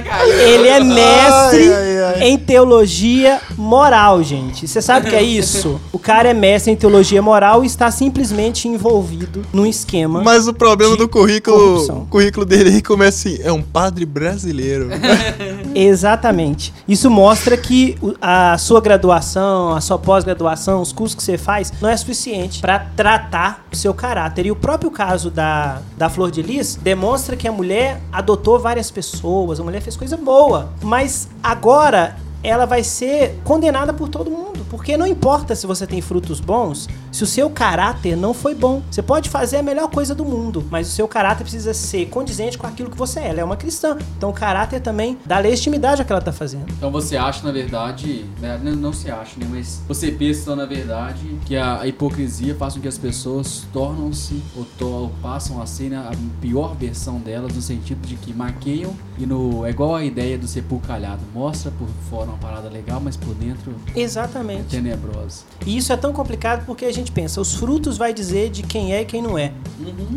caiu. 0.01 0.33
Ele 0.33 0.69
é 0.69 0.79
mestre 0.79 1.73
Ai, 1.73 1.75
ai, 1.75 2.05
ai. 2.05 2.29
em 2.29 2.39
teologia 2.39 3.41
moral, 3.57 4.23
gente. 4.23 4.69
Você 4.69 4.81
sabe 4.81 5.09
o 5.09 5.11
que 5.11 5.17
é 5.17 5.23
isso? 5.25 5.81
O 5.93 5.99
cara 5.99 6.29
é 6.29 6.35
mestre 6.35 6.73
em 6.73 6.77
teologia 6.77 7.21
moral 7.21 7.65
e 7.65 7.67
está 7.67 7.91
simplesmente 7.91 8.69
envolvido 8.69 9.43
num 9.53 9.67
esquema. 9.67 10.23
Mas 10.23 10.47
o 10.47 10.55
problema 10.55 10.93
de 10.93 10.99
do 10.99 11.09
currículo, 11.09 11.59
corrupção. 11.59 12.03
o 12.03 12.07
currículo 12.07 12.47
dele 12.47 12.71
aí 12.71 12.81
começa 12.81 13.29
assim, 13.29 13.41
é 13.43 13.51
um 13.51 13.63
padre 13.63 14.07
brasileiro. 14.07 14.89
Exatamente. 15.75 16.73
Isso 16.87 17.11
mostra 17.11 17.57
que 17.57 17.99
a 18.21 18.59
sua 18.59 18.81
graduação, 18.81 19.75
a 19.75 19.81
sua 19.81 19.99
pós-graduação, 19.99 20.81
os 20.81 20.93
cursos 20.93 21.15
que 21.15 21.23
você 21.23 21.39
faz, 21.39 21.73
não 21.81 21.89
é 21.89 21.97
suficiente 21.97 22.61
para 22.61 22.79
tratar 22.97 23.65
o 23.73 23.77
seu 23.77 23.95
caráter. 23.95 24.47
E 24.47 24.51
o 24.51 24.57
próprio 24.57 24.91
caso 24.91 25.31
da, 25.31 25.81
da 25.97 26.09
Flor 26.09 26.31
de 26.31 26.43
Lis 26.43 26.77
demonstra 26.77 27.37
que 27.37 27.49
a 27.49 27.53
mulher 27.53 28.01
adotou 28.13 28.59
várias 28.59 28.91
pessoas, 28.91 29.59
a 29.59 29.65
mulher 29.65 29.81
fez 29.81 29.97
coisa 29.97 30.17
boa. 30.17 30.69
Mas 30.83 31.29
agora 31.43 32.17
ela 32.43 32.65
vai 32.67 32.83
ser 32.85 33.39
condenada 33.45 33.93
por 33.93 34.09
todo 34.09 34.31
mundo. 34.31 34.61
Porque 34.71 34.97
não 34.97 35.07
importa 35.07 35.55
se 35.55 35.67
você 35.67 35.87
tem 35.87 36.01
frutos 36.01 36.39
bons, 36.39 36.89
se 37.11 37.25
o 37.25 37.27
seu 37.27 37.51
caráter 37.51 38.17
não 38.17 38.33
foi 38.33 38.55
bom. 38.55 38.83
Você 38.91 39.03
pode 39.03 39.29
fazer 39.29 39.57
a 39.57 39.63
melhor 39.63 39.89
coisa 39.91 40.15
do 40.15 40.25
mundo, 40.25 40.65
mas 40.71 40.89
o 40.89 40.91
seu 40.93 41.09
caráter 41.09 41.43
precisa 41.43 41.75
ser 41.75 42.07
condizente 42.07 42.57
com 42.57 42.67
aquilo 42.67 42.89
que 42.91 42.97
você 42.97 43.19
é. 43.21 43.29
Ela 43.29 43.41
é 43.41 43.45
uma 43.45 43.57
cristã. 43.57 43.99
Então 44.17 44.31
o 44.31 44.33
caráter 44.33 44.81
também 44.81 45.19
dá 45.27 45.39
legitimidade 45.39 46.01
ao 46.01 46.07
que 46.07 46.13
ela 46.13 46.21
tá 46.23 46.33
fazendo. 46.33 46.67
Então 46.71 46.91
você 46.91 47.17
acha, 47.17 47.45
na 47.45 47.51
verdade, 47.53 48.25
né, 48.41 48.59
não, 48.63 48.93
se 48.93 49.11
acha, 49.11 49.33
né? 49.39 49.47
Mas 49.51 49.81
você 49.89 50.13
pensa, 50.13 50.55
na 50.55 50.67
verdade, 50.67 51.37
que 51.47 51.57
a, 51.57 51.85
hipocrisia 51.87 52.55
faz 52.55 52.75
com 52.75 52.81
que 52.81 52.89
as 52.89 52.99
pessoas 52.99 53.67
tornam-se 53.73 54.41
ou, 54.57 54.65
to- 54.79 54.87
ou 54.87 55.11
passam 55.21 55.61
a 55.61 55.67
ser 55.67 55.91
né, 55.91 55.97
a 55.97 56.13
pior 56.41 56.75
versão 56.77 57.19
delas, 57.19 57.55
no 57.55 57.61
sentido 57.63 58.07
de 58.07 58.15
que 58.15 58.33
maqueiam 58.33 58.93
e 59.19 59.27
no. 59.27 59.67
É 59.67 59.71
igual 59.71 59.97
a 59.97 60.05
ideia 60.05 60.39
do 60.39 60.47
sepulcro 60.47 60.87
calhado. 60.87 61.21
Mostra 61.35 61.73
por 61.73 61.89
fora 62.09 62.30
uma 62.31 62.39
parada 62.39 62.69
legal, 62.69 63.01
mas 63.01 63.17
por 63.17 63.35
dentro 63.35 63.75
é 63.95 64.01
Exatamente. 64.01 64.69
tenebrosa. 64.69 65.43
E 65.67 65.77
isso 65.77 65.93
é 65.93 65.97
tão 65.97 66.13
complicado 66.13 66.65
porque 66.65 66.85
a 66.85 66.93
gente 66.93 67.13
pensa, 67.13 67.41
os 67.41 67.55
frutos 67.55 67.97
vai 67.99 68.13
dizer 68.15 68.51
de 68.51 68.63
quem 68.63 68.95
é 68.95 69.03
e 69.03 69.05
quem 69.05 69.21
não 69.23 69.37
é. 69.39 69.53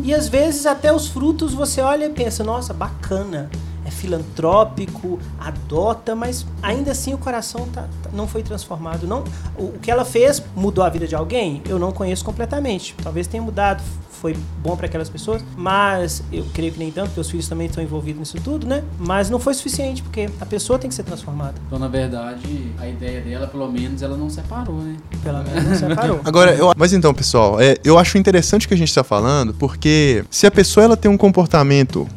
E 0.02 0.14
às 0.14 0.28
vezes 0.28 0.66
até 0.66 0.92
os 0.92 1.06
frutos 1.08 1.52
você 1.54 1.80
olha 1.80 2.06
e 2.06 2.10
pensa, 2.10 2.42
nossa, 2.42 2.72
bacana. 2.72 3.50
É 3.86 3.90
filantrópico, 3.90 5.18
adota, 5.38 6.14
mas 6.14 6.46
ainda 6.62 6.92
assim 6.92 7.12
o 7.12 7.18
coração 7.18 7.68
tá- 7.68 7.86
tá- 8.02 8.08
não 8.14 8.26
foi 8.26 8.42
transformado. 8.42 9.06
Não, 9.06 9.22
o, 9.58 9.64
o 9.64 9.78
que 9.78 9.90
ela 9.90 10.06
fez 10.06 10.42
mudou 10.56 10.82
a 10.82 10.88
vida 10.88 11.06
de 11.06 11.14
alguém? 11.14 11.60
Eu 11.68 11.78
não 11.78 11.92
conheço 11.92 12.24
completamente. 12.24 12.94
Talvez 13.02 13.26
tenha 13.26 13.42
mudado, 13.42 13.82
foi 14.24 14.34
bom 14.62 14.74
para 14.74 14.86
aquelas 14.86 15.10
pessoas, 15.10 15.44
mas 15.54 16.22
eu 16.32 16.46
creio 16.54 16.72
que 16.72 16.78
nem 16.78 16.90
tanto, 16.90 17.08
porque 17.08 17.20
os 17.20 17.30
filhos 17.30 17.46
também 17.46 17.66
estão 17.66 17.84
envolvidos 17.84 18.20
nisso 18.20 18.38
tudo, 18.42 18.66
né? 18.66 18.82
Mas 18.98 19.28
não 19.28 19.38
foi 19.38 19.52
suficiente, 19.52 20.02
porque 20.02 20.30
a 20.40 20.46
pessoa 20.46 20.78
tem 20.78 20.88
que 20.88 20.94
ser 20.94 21.02
transformada. 21.02 21.52
Então, 21.66 21.78
na 21.78 21.88
verdade, 21.88 22.72
a 22.78 22.88
ideia 22.88 23.20
dela, 23.20 23.46
pelo 23.46 23.70
menos, 23.70 24.00
ela 24.00 24.16
não 24.16 24.30
separou, 24.30 24.76
né? 24.76 24.96
Pelo 25.22 25.44
menos 25.44 25.64
não 25.64 25.90
separou. 25.90 26.20
Agora, 26.24 26.54
eu, 26.54 26.72
mas 26.74 26.94
então, 26.94 27.12
pessoal, 27.12 27.60
é, 27.60 27.76
eu 27.84 27.98
acho 27.98 28.16
interessante 28.16 28.64
o 28.64 28.68
que 28.68 28.72
a 28.72 28.78
gente 28.78 28.88
está 28.88 29.04
falando, 29.04 29.52
porque 29.52 30.24
se 30.30 30.46
a 30.46 30.50
pessoa 30.50 30.84
ela 30.84 30.96
tem 30.96 31.10
um 31.10 31.18
comportamento 31.18 32.08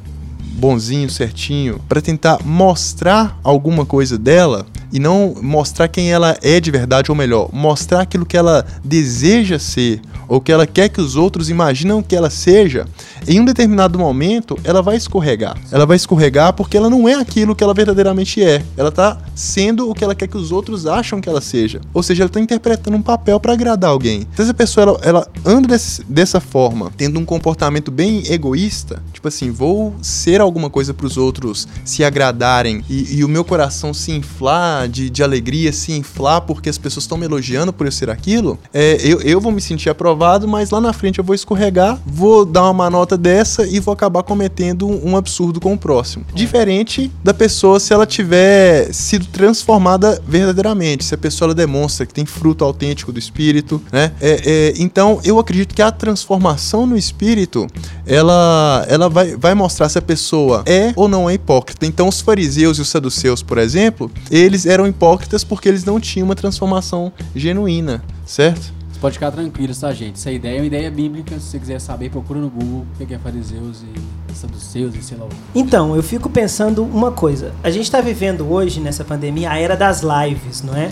bonzinho, 0.58 1.10
certinho, 1.10 1.80
para 1.88 2.02
tentar 2.02 2.40
mostrar 2.44 3.40
alguma 3.44 3.86
coisa 3.86 4.18
dela 4.18 4.66
e 4.92 5.00
não 5.00 5.36
mostrar 5.42 5.88
quem 5.88 6.12
ela 6.12 6.38
é 6.42 6.60
de 6.60 6.72
verdade, 6.72 7.12
ou 7.12 7.16
melhor, 7.16 7.50
mostrar 7.54 8.02
aquilo 8.02 8.26
que 8.26 8.38
ela 8.38 8.66
deseja 8.84 9.60
ser 9.60 10.02
ou 10.28 10.42
que 10.42 10.52
ela 10.52 10.68
quer 10.68 10.90
que 10.90 11.00
os 11.00 11.16
outros 11.16 11.50
imaginam 11.50 12.04
que 12.04 12.16
ela 12.16 12.30
seja, 12.30 12.86
em 13.28 13.40
um 13.40 13.46
determinado 13.46 13.98
momento 13.98 14.58
ela 14.64 14.82
vai 14.82 14.98
escorregar. 14.98 15.58
Ela 15.72 15.86
vai 15.86 15.96
escorregar 15.96 16.54
porque 16.54 16.76
ela 16.76 16.90
não 16.90 17.08
é 17.08 17.14
aquilo 17.14 17.56
que 17.56 17.64
ela 17.64 17.74
verdadeiramente 17.74 18.44
é. 18.44 18.62
Ela 18.76 18.92
tá 18.92 19.18
sendo 19.38 19.90
o 19.90 19.94
que 19.94 20.04
ela 20.04 20.16
quer 20.16 20.28
que 20.28 20.36
os 20.36 20.52
outros 20.52 20.86
acham 20.88 21.22
que 21.22 21.30
ela 21.30 21.40
seja. 21.42 21.80
Ou 21.94 22.02
seja, 22.02 22.24
ela 22.24 22.30
tá 22.30 22.40
interpretando 22.40 22.98
um 22.98 23.02
papel 23.02 23.40
para 23.40 23.54
agradar 23.54 23.92
alguém. 23.92 24.28
Se 24.36 24.42
essa 24.42 24.54
pessoa 24.54 24.84
ela, 24.84 25.00
ela 25.04 25.28
anda 25.46 25.68
desse- 25.68 26.04
dessa 26.06 26.40
forma, 26.40 26.92
tendo 26.98 27.20
um 27.20 27.26
comportamento 27.26 27.92
bem 27.92 28.24
egoísta, 28.32 29.02
tipo 29.14 29.28
assim, 29.28 29.52
vou 29.52 29.94
ser 30.02 30.42
alguma 30.42 30.70
coisa 30.70 30.94
para 30.94 31.06
os 31.06 31.18
outros 31.18 31.68
se 31.86 32.04
agradarem 32.04 32.84
e, 32.90 33.18
e 33.18 33.24
o 33.24 33.28
meu 33.30 33.46
coração 33.46 33.94
se 33.94 34.12
inflar 34.12 34.88
de, 34.88 35.10
de 35.10 35.22
alegria, 35.22 35.72
se 35.72 35.92
inflar 35.92 36.42
porque 36.42 36.70
as 36.70 36.78
pessoas 36.78 37.04
estão 37.04 37.18
me 37.18 37.26
elogiando 37.26 37.72
por 37.72 37.86
eu 37.86 37.92
ser 37.92 38.10
aquilo, 38.10 38.58
é, 38.74 38.98
eu, 39.04 39.22
eu 39.22 39.40
vou 39.40 39.52
me 39.52 39.62
sentir 39.62 39.90
aprovado, 39.90 40.48
mas 40.48 40.72
lá 40.72 40.82
na 40.82 40.94
frente 40.94 41.20
eu 41.20 41.24
vou 41.24 41.36
escorregar, 41.36 42.00
vou 42.06 42.44
dar 42.44 42.70
uma 42.72 42.90
nota 42.90 43.16
dessa 43.18 43.68
e 43.68 43.80
vou 43.80 43.94
acabar 43.94 44.24
cometendo 44.24 44.88
um 44.88 45.16
absurdo 45.16 45.60
com 45.60 45.74
o 45.74 45.78
próximo. 45.78 46.26
Diferente 46.34 47.12
da 47.24 47.34
pessoa 47.34 47.80
se 47.80 47.94
ela 47.94 48.06
tiver 48.06 48.92
sido 48.94 49.27
transformada 49.28 50.22
verdadeiramente, 50.28 51.04
se 51.04 51.14
a 51.14 51.18
pessoa 51.18 51.54
demonstra 51.54 52.06
que 52.06 52.14
tem 52.14 52.26
fruto 52.26 52.64
autêntico 52.64 53.12
do 53.12 53.20
espírito, 53.20 53.82
né? 53.92 54.12
É, 54.20 54.42
é, 54.46 54.74
então 54.78 55.20
eu 55.24 55.40
acredito 55.40 55.76
que 55.76 55.82
a 55.82 55.92
transformação 55.92 56.86
no 56.86 56.98
espírito 56.98 57.68
ela, 58.06 58.86
ela 58.90 59.10
vai, 59.10 59.36
vai 59.36 59.54
mostrar 59.54 59.90
se 59.90 59.98
a 59.98 60.02
pessoa 60.02 60.64
é 60.66 60.94
ou 60.96 61.08
não 61.08 61.30
é 61.30 61.34
hipócrita. 61.34 61.86
Então 61.86 62.08
os 62.08 62.22
fariseus 62.22 62.78
e 62.78 62.82
os 62.82 62.90
saduceus, 62.90 63.44
por 63.44 63.58
exemplo, 63.58 64.12
eles 64.32 64.66
eram 64.66 64.88
hipócritas 64.88 65.44
porque 65.44 65.70
eles 65.70 65.84
não 65.84 66.00
tinham 66.00 66.26
uma 66.26 66.36
transformação 66.36 67.12
genuína, 67.36 68.04
certo? 68.26 68.78
Você 68.98 69.02
pode 69.02 69.14
ficar 69.14 69.32
tranquilo, 69.32 69.76
tá, 69.76 69.94
gente? 69.94 70.16
Essa 70.16 70.32
ideia 70.32 70.58
é 70.58 70.62
uma 70.62 70.66
ideia 70.66 70.90
bíblica. 70.90 71.40
Se 71.40 71.52
você 71.52 71.60
quiser 71.60 71.80
saber, 71.80 72.10
procura 72.10 72.40
no 72.40 72.50
Google 72.50 72.84
o 73.00 73.06
que 73.06 73.14
é 73.14 73.20
fariseus 73.20 73.84
e 73.84 74.27
saduceus 74.38 74.96
e 74.96 75.02
sei 75.02 75.18
lá. 75.18 75.26
Então, 75.54 75.96
eu 75.96 76.04
fico 76.04 76.30
pensando 76.30 76.84
uma 76.84 77.12
coisa. 77.12 77.52
A 77.64 77.70
gente 77.70 77.86
está 77.86 78.02
vivendo 78.02 78.50
hoje, 78.52 78.80
nessa 78.80 79.04
pandemia, 79.04 79.52
a 79.52 79.60
era 79.60 79.76
das 79.76 80.02
lives, 80.02 80.62
não 80.62 80.76
é? 80.76 80.90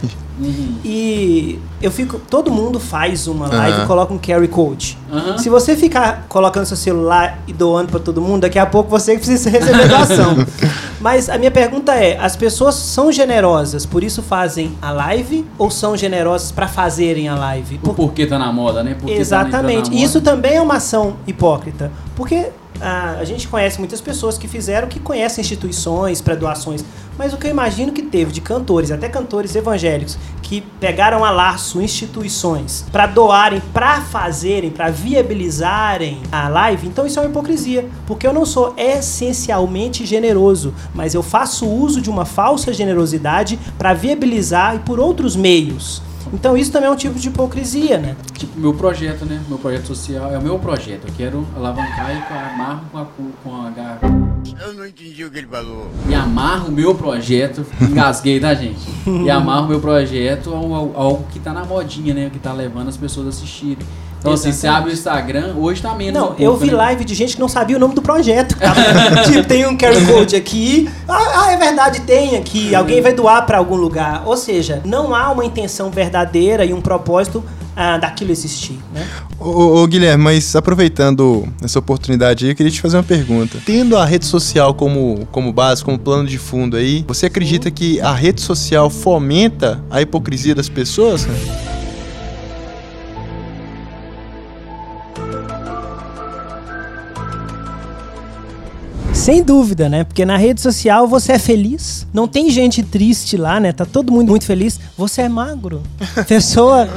E 0.83 1.59
eu 1.81 1.91
fico. 1.91 2.19
Todo 2.19 2.51
mundo 2.51 2.79
faz 2.79 3.27
uma 3.27 3.47
live 3.47 3.77
Aham. 3.77 3.83
e 3.83 3.87
coloca 3.87 4.13
um 4.13 4.19
QR 4.19 4.45
Code. 4.49 4.97
Aham. 5.11 5.37
Se 5.37 5.49
você 5.49 5.77
ficar 5.77 6.25
colocando 6.27 6.65
seu 6.65 6.75
celular 6.75 7.39
e 7.47 7.53
doando 7.53 7.89
para 7.89 7.99
todo 7.99 8.21
mundo, 8.21 8.41
daqui 8.41 8.59
a 8.59 8.65
pouco 8.65 8.89
você 8.89 9.15
precisa 9.17 9.49
receber 9.49 9.87
doação. 9.87 10.35
Mas 10.99 11.29
a 11.29 11.37
minha 11.37 11.51
pergunta 11.51 11.93
é: 11.93 12.17
as 12.19 12.35
pessoas 12.35 12.75
são 12.75 13.11
generosas, 13.11 13.85
por 13.85 14.03
isso 14.03 14.21
fazem 14.21 14.73
a 14.81 14.91
live? 14.91 15.45
Ou 15.57 15.71
são 15.71 15.95
generosas 15.95 16.51
para 16.51 16.67
fazerem 16.67 17.29
a 17.29 17.35
live? 17.35 17.77
Por 17.77 17.95
porquê 17.95 18.25
tá 18.25 18.37
na 18.37 18.51
moda, 18.51 18.83
né? 18.83 18.95
Porque 18.99 19.13
Exatamente. 19.13 19.89
Tá 19.89 19.95
E 19.95 20.03
isso 20.03 20.19
também 20.19 20.55
é 20.55 20.61
uma 20.61 20.75
ação 20.75 21.15
hipócrita. 21.25 21.91
Porque 22.15 22.49
ah, 22.81 23.17
a 23.19 23.23
gente 23.23 23.47
conhece 23.47 23.79
muitas 23.79 24.01
pessoas 24.01 24.37
que 24.37 24.47
fizeram, 24.47 24.87
que 24.87 24.99
conhecem 24.99 25.41
instituições 25.41 26.21
para 26.21 26.35
doações. 26.35 26.83
Mas 27.17 27.33
o 27.33 27.37
que 27.37 27.47
eu 27.47 27.51
imagino 27.51 27.93
que 27.93 28.01
teve 28.01 28.31
de 28.31 28.41
cantores, 28.41 28.91
até 28.91 29.07
cantores 29.07 29.55
evangélicos, 29.55 30.17
que 30.41 30.61
pegaram 30.79 31.23
a 31.23 31.31
laço 31.31 31.81
instituições 31.81 32.85
para 32.91 33.07
doarem, 33.07 33.61
para 33.73 34.01
fazerem, 34.01 34.69
para 34.69 34.89
viabilizarem 34.89 36.21
a 36.31 36.49
live, 36.49 36.87
então 36.87 37.05
isso 37.05 37.17
é 37.17 37.21
uma 37.21 37.29
hipocrisia. 37.29 37.87
Porque 38.05 38.27
eu 38.27 38.33
não 38.33 38.45
sou 38.45 38.73
essencialmente 38.77 40.05
generoso, 40.05 40.73
mas 40.93 41.13
eu 41.13 41.23
faço 41.23 41.65
uso 41.67 42.01
de 42.01 42.09
uma 42.09 42.25
falsa 42.25 42.73
generosidade 42.73 43.57
para 43.77 43.93
viabilizar 43.93 44.75
e 44.75 44.79
por 44.79 44.99
outros 44.99 45.35
meios. 45.35 46.01
Então 46.35 46.57
isso 46.57 46.69
também 46.71 46.89
é 46.89 46.91
um 46.91 46.95
tipo 46.97 47.17
de 47.17 47.29
hipocrisia, 47.29 47.97
né? 47.97 48.15
Tipo, 48.33 48.59
meu 48.59 48.73
projeto, 48.73 49.25
né? 49.25 49.41
Meu 49.47 49.57
projeto 49.57 49.87
social 49.87 50.31
é 50.33 50.37
o 50.37 50.41
meu 50.41 50.59
projeto. 50.59 51.07
Eu 51.07 51.13
quero 51.15 51.47
alavancar 51.55 52.11
e 52.15 52.21
com- 52.21 52.33
amarro 52.61 52.81
com 52.91 52.97
a, 52.97 53.05
com 53.43 53.61
a 53.65 53.69
garrafa. 53.69 54.05
Eu 54.61 54.73
não 54.73 54.85
entendi 54.85 55.23
o 55.23 55.31
que 55.31 55.37
ele 55.39 55.47
falou. 55.47 55.89
E 56.09 56.13
amarro 56.13 56.67
o 56.67 56.71
meu 56.71 56.93
projeto. 56.93 57.65
Engasguei, 57.81 58.39
tá, 58.39 58.53
gente? 58.53 58.79
E 59.07 59.29
amarro 59.29 59.65
o 59.65 59.69
meu 59.69 59.79
projeto 59.79 60.53
a, 60.53 60.59
um- 60.59 60.75
a 60.75 61.01
algo 61.01 61.25
que 61.31 61.39
tá 61.39 61.53
na 61.53 61.63
modinha, 61.63 62.13
né? 62.13 62.29
Que 62.31 62.37
tá 62.39 62.51
levando 62.51 62.89
as 62.89 62.97
pessoas 62.97 63.27
a 63.27 63.29
assistirem. 63.29 63.85
Então, 64.25 64.33
assim, 64.33 64.51
você 64.51 64.65
Exatamente. 64.65 64.77
abre 64.77 64.91
o 64.91 64.93
Instagram, 64.93 65.53
hoje 65.57 65.81
tá 65.83 65.93
menos. 65.93 66.19
Não, 66.19 66.29
um 66.29 66.35
eu 66.39 66.51
pouco, 66.51 66.57
vi 66.57 66.71
né? 66.71 66.77
live 66.77 67.05
de 67.05 67.13
gente 67.13 67.35
que 67.35 67.39
não 67.39 67.47
sabia 67.47 67.77
o 67.77 67.79
nome 67.79 67.93
do 67.93 68.01
projeto. 68.01 68.57
cara. 68.57 68.73
tipo, 69.23 69.43
tem 69.43 69.67
um 69.67 69.77
QR 69.77 69.93
Code 70.07 70.35
aqui. 70.35 70.89
Ah, 71.07 71.43
ah, 71.43 71.51
é 71.51 71.57
verdade, 71.57 72.01
tem 72.01 72.35
aqui. 72.35 72.73
Alguém 72.73 73.01
vai 73.01 73.13
doar 73.13 73.45
pra 73.45 73.59
algum 73.59 73.75
lugar. 73.75 74.23
Ou 74.25 74.35
seja, 74.35 74.81
não 74.83 75.13
há 75.13 75.31
uma 75.31 75.45
intenção 75.45 75.91
verdadeira 75.91 76.65
e 76.65 76.73
um 76.73 76.81
propósito 76.81 77.43
ah, 77.75 77.97
daquilo 77.97 78.31
existir, 78.31 78.79
né? 78.91 79.05
Ô, 79.39 79.49
ô, 79.49 79.83
ô, 79.83 79.87
Guilherme, 79.87 80.23
mas 80.23 80.55
aproveitando 80.55 81.47
essa 81.61 81.77
oportunidade 81.77 82.45
aí, 82.45 82.51
eu 82.51 82.55
queria 82.55 82.71
te 82.71 82.81
fazer 82.81 82.97
uma 82.97 83.03
pergunta. 83.03 83.59
Tendo 83.63 83.95
a 83.95 84.05
rede 84.05 84.25
social 84.25 84.73
como, 84.73 85.27
como 85.31 85.53
base, 85.53 85.83
como 85.83 85.99
plano 85.99 86.27
de 86.27 86.39
fundo 86.39 86.77
aí, 86.77 87.05
você 87.07 87.27
acredita 87.27 87.69
que 87.69 88.01
a 88.01 88.13
rede 88.13 88.41
social 88.41 88.89
fomenta 88.89 89.83
a 89.91 90.01
hipocrisia 90.01 90.55
das 90.55 90.69
pessoas? 90.69 91.25
cara? 91.25 91.74
Sem 99.25 99.41
dúvida, 99.41 99.89
né? 99.89 100.03
Porque 100.03 100.23
na 100.23 100.37
rede 100.37 100.61
social 100.61 101.07
você 101.07 101.31
é 101.31 101.39
feliz. 101.39 102.05
Não 102.13 102.27
tem 102.27 102.47
gente 102.51 102.83
triste 102.83 103.35
lá, 103.35 103.59
né? 103.59 103.71
Tá 103.71 103.83
todo 103.83 104.11
mundo 104.11 104.29
muito 104.29 104.45
feliz. 104.45 104.79
Você 104.95 105.23
é 105.23 105.27
magro. 105.27 105.81
Pessoa 106.29 106.87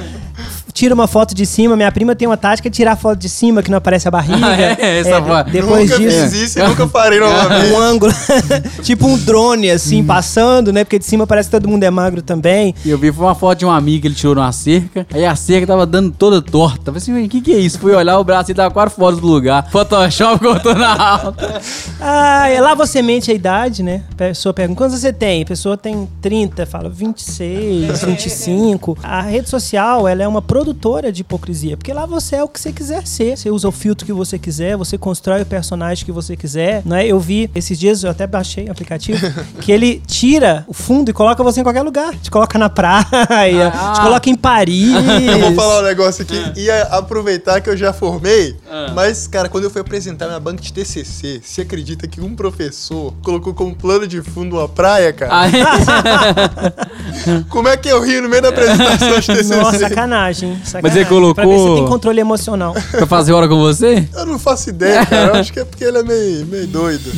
tira 0.79 0.95
uma 0.95 1.09
foto 1.09 1.35
de 1.35 1.45
cima. 1.45 1.77
Minha 1.77 1.91
prima 1.91 2.15
tem 2.15 2.29
uma 2.29 2.37
tática 2.37 2.71
de 2.71 2.77
tirar 2.77 2.95
foto 2.95 3.19
de 3.19 3.29
cima 3.29 3.63
que 3.63 3.71
não 3.71 3.79
aparece 3.79 4.07
a 4.07 4.11
barriga. 4.11 4.39
Ah, 4.49 4.61
é? 4.61 4.99
Essa 5.01 5.21
foto. 5.21 5.51
Depois 5.51 5.91
nunca 5.91 6.03
disso. 6.03 6.31
fiz 6.31 6.33
isso 6.33 6.59
e 6.59 6.63
nunca 6.63 6.87
novamente. 6.87 7.73
Um 7.73 7.79
ângulo, 7.79 8.13
tipo 8.83 9.07
um 9.07 9.19
drone, 9.19 9.71
assim, 9.71 10.03
passando, 10.05 10.73
né? 10.73 10.85
Porque 10.85 10.99
de 10.99 11.05
cima 11.05 11.27
parece 11.27 11.49
que 11.49 11.57
todo 11.57 11.69
mundo 11.69 11.83
é 11.83 11.91
magro 11.91 12.23
também. 12.23 12.75
E 12.85 12.91
eu 12.91 12.97
vi 12.97 13.13
foi 13.13 13.27
uma 13.27 13.35
foto 13.35 13.59
de 13.59 13.67
um 13.67 13.71
amigo 13.71 14.03
que 14.03 14.09
ele 14.09 14.15
tirou 14.15 14.35
numa 14.35 14.53
cerca. 14.53 15.07
Aí 15.13 15.25
a 15.27 15.35
cerca 15.37 15.67
tava 15.67 15.85
dando 15.85 16.13
toda 16.13 16.41
torta. 16.41 16.91
Eu 16.91 16.95
falei 16.95 16.99
assim, 16.99 17.27
o 17.27 17.29
que 17.29 17.41
que 17.41 17.53
é 17.53 17.59
isso? 17.59 17.79
Fui 17.79 17.95
olhar 17.95 18.19
o 18.19 18.25
braço 18.25 18.51
e 18.51 18.55
tava 18.55 18.71
quatro 18.71 18.95
fotos 18.95 19.21
do 19.21 19.27
lugar. 19.27 19.69
Photoshop 19.71 20.39
cortou 20.39 20.75
na 20.75 20.97
alta. 20.97 21.61
Ah, 22.01 22.49
é 22.49 22.61
lá 22.61 22.75
você 22.75 23.03
mente 23.03 23.31
a 23.31 23.35
idade, 23.35 23.83
né? 23.83 24.05
A 24.13 24.15
pessoa 24.15 24.55
pergunta, 24.55 24.79
quantos 24.79 25.01
você 25.01 25.13
tem? 25.13 25.43
A 25.43 25.47
pessoa 25.47 25.77
tem 25.77 26.09
30, 26.23 26.65
fala 26.65 26.89
26, 26.89 28.05
25. 28.05 28.99
A 29.03 29.23
rede 29.23 29.49
social, 29.49 30.07
ela 30.07 30.23
é 30.23 30.29
uma 30.29 30.43
produtora 30.73 31.11
de 31.11 31.23
hipocrisia, 31.23 31.77
porque 31.77 31.93
lá 31.93 32.05
você 32.05 32.37
é 32.37 32.45
o 32.45 32.49
que 32.49 32.61
você 32.61 32.73
quiser 32.73 33.07
ser. 33.07 33.37
Você 33.39 33.51
usa 33.51 33.67
o 33.69 33.73
filtro 33.73 34.05
que 34.05 34.13
você 34.13 34.39
quiser, 34.39 34.77
você 34.77 34.99
constrói 34.99 35.41
o 35.43 35.47
personagem 35.47 36.05
que 36.05 36.13
você 36.13 36.37
quiser, 36.37 36.83
não 36.85 36.95
é? 36.97 37.07
Eu 37.07 37.19
vi 37.19 37.51
esses 37.55 37.79
dias, 37.79 38.03
eu 38.05 38.11
até 38.11 38.27
baixei 38.27 38.67
o 38.69 38.73
aplicativo, 38.73 39.19
que 39.61 39.73
ele 39.73 40.03
tira 40.07 40.65
o 40.69 40.75
fundo 40.75 41.11
e 41.11 41.15
coloca 41.15 41.43
você 41.43 41.61
em 41.61 41.63
qualquer 41.63 41.83
lugar. 41.83 42.15
Te 42.17 42.31
coloca 42.31 42.59
na 42.59 42.69
praia, 42.69 43.73
Ah. 43.75 43.93
te 43.95 44.01
coloca 44.03 44.29
em 44.29 44.35
Paris. 44.35 44.89
Eu 45.29 45.39
vou 45.41 45.55
falar 45.55 45.81
um 45.81 45.85
negócio 45.85 46.23
aqui. 46.23 46.61
Ia 46.61 46.83
aproveitar 46.85 47.61
que 47.61 47.71
eu 47.71 47.77
já 47.77 47.93
formei, 47.93 48.57
mas, 48.95 49.27
cara, 49.27 49.49
quando 49.49 49.65
eu 49.65 49.71
fui 49.71 49.81
apresentar 49.81 50.27
minha 50.27 50.41
banca 50.41 50.63
de 50.63 50.73
TCC, 50.73 51.41
você 51.43 51.63
acredita 51.63 52.07
que 52.07 52.21
um 52.21 52.35
professor 52.35 53.15
colocou 53.23 53.55
como 53.55 53.75
plano 53.75 54.07
de 54.07 54.21
fundo 54.23 54.57
uma 54.57 54.69
praia, 54.69 55.13
cara? 55.13 55.41
Aí, 55.41 55.53
Como 57.49 57.69
é 57.69 57.77
que 57.77 57.89
eu 57.89 58.03
ri 58.03 58.21
no 58.21 58.29
meio 58.29 58.43
da 58.43 58.49
apresentação 58.51 59.19
de 59.21 59.27
TCC? 59.27 59.57
Nossa, 59.57 59.79
sacanagem, 59.79 60.58
sacanagem. 60.65 60.83
Mas 60.83 60.97
ele 60.97 61.05
colocou- 61.07 61.35
Pra 61.35 61.47
ver 61.47 61.59
se 61.59 61.65
tem 61.77 61.87
controle 61.87 62.21
emocional. 62.21 62.75
pra 62.91 63.07
fazer 63.07 63.33
hora 63.33 63.49
com 63.49 63.59
você? 63.59 64.09
Eu 64.15 64.27
não 64.27 64.39
faço 64.39 64.71
ideia, 64.71 65.05
cara. 65.07 65.29
Eu 65.37 65.41
acho 65.41 65.53
que 65.53 65.61
é 65.61 65.65
porque 65.65 65.85
ele 65.85 65.99
é 65.99 66.03
meio, 66.03 66.47
meio 66.47 66.67
doido. 66.67 67.11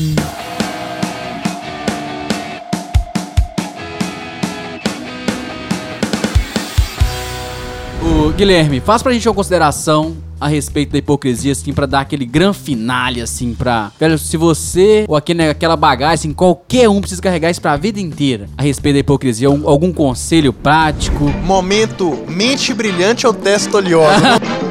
Ô, 8.03 8.31
Guilherme, 8.31 8.81
faz 8.81 9.03
pra 9.03 9.13
gente 9.13 9.29
uma 9.29 9.35
consideração 9.35 10.17
a 10.41 10.49
respeito 10.49 10.93
da 10.93 10.99
hipocrisia, 10.99 11.53
assim, 11.53 11.73
pra 11.73 11.87
dar 11.87 12.01
aquele 12.01 12.25
gran 12.25 12.53
finale, 12.53 13.21
assim, 13.21 13.55
pra... 13.55 13.93
Velho, 14.01 14.19
se 14.19 14.37
você, 14.37 15.05
ou 15.07 15.15
aquele, 15.17 15.43
aquela 15.49 15.77
bagagem, 15.77 16.15
assim, 16.15 16.33
qualquer 16.33 16.89
um 16.89 17.01
precisa 17.01 17.21
carregar 17.21 17.51
isso 17.51 17.61
pra 17.61 17.77
vida 17.77 18.01
inteira, 18.01 18.49
a 18.57 18.63
respeito 18.63 18.95
da 18.95 19.01
hipocrisia, 19.01 19.51
um- 19.51 19.69
algum 19.69 19.93
conselho 19.93 20.53
prático? 20.53 21.25
Momento 21.45 22.19
mente 22.29 22.73
brilhante 22.73 23.27
ou 23.27 23.35
testa 23.35 23.77
oleosa? 23.77 24.41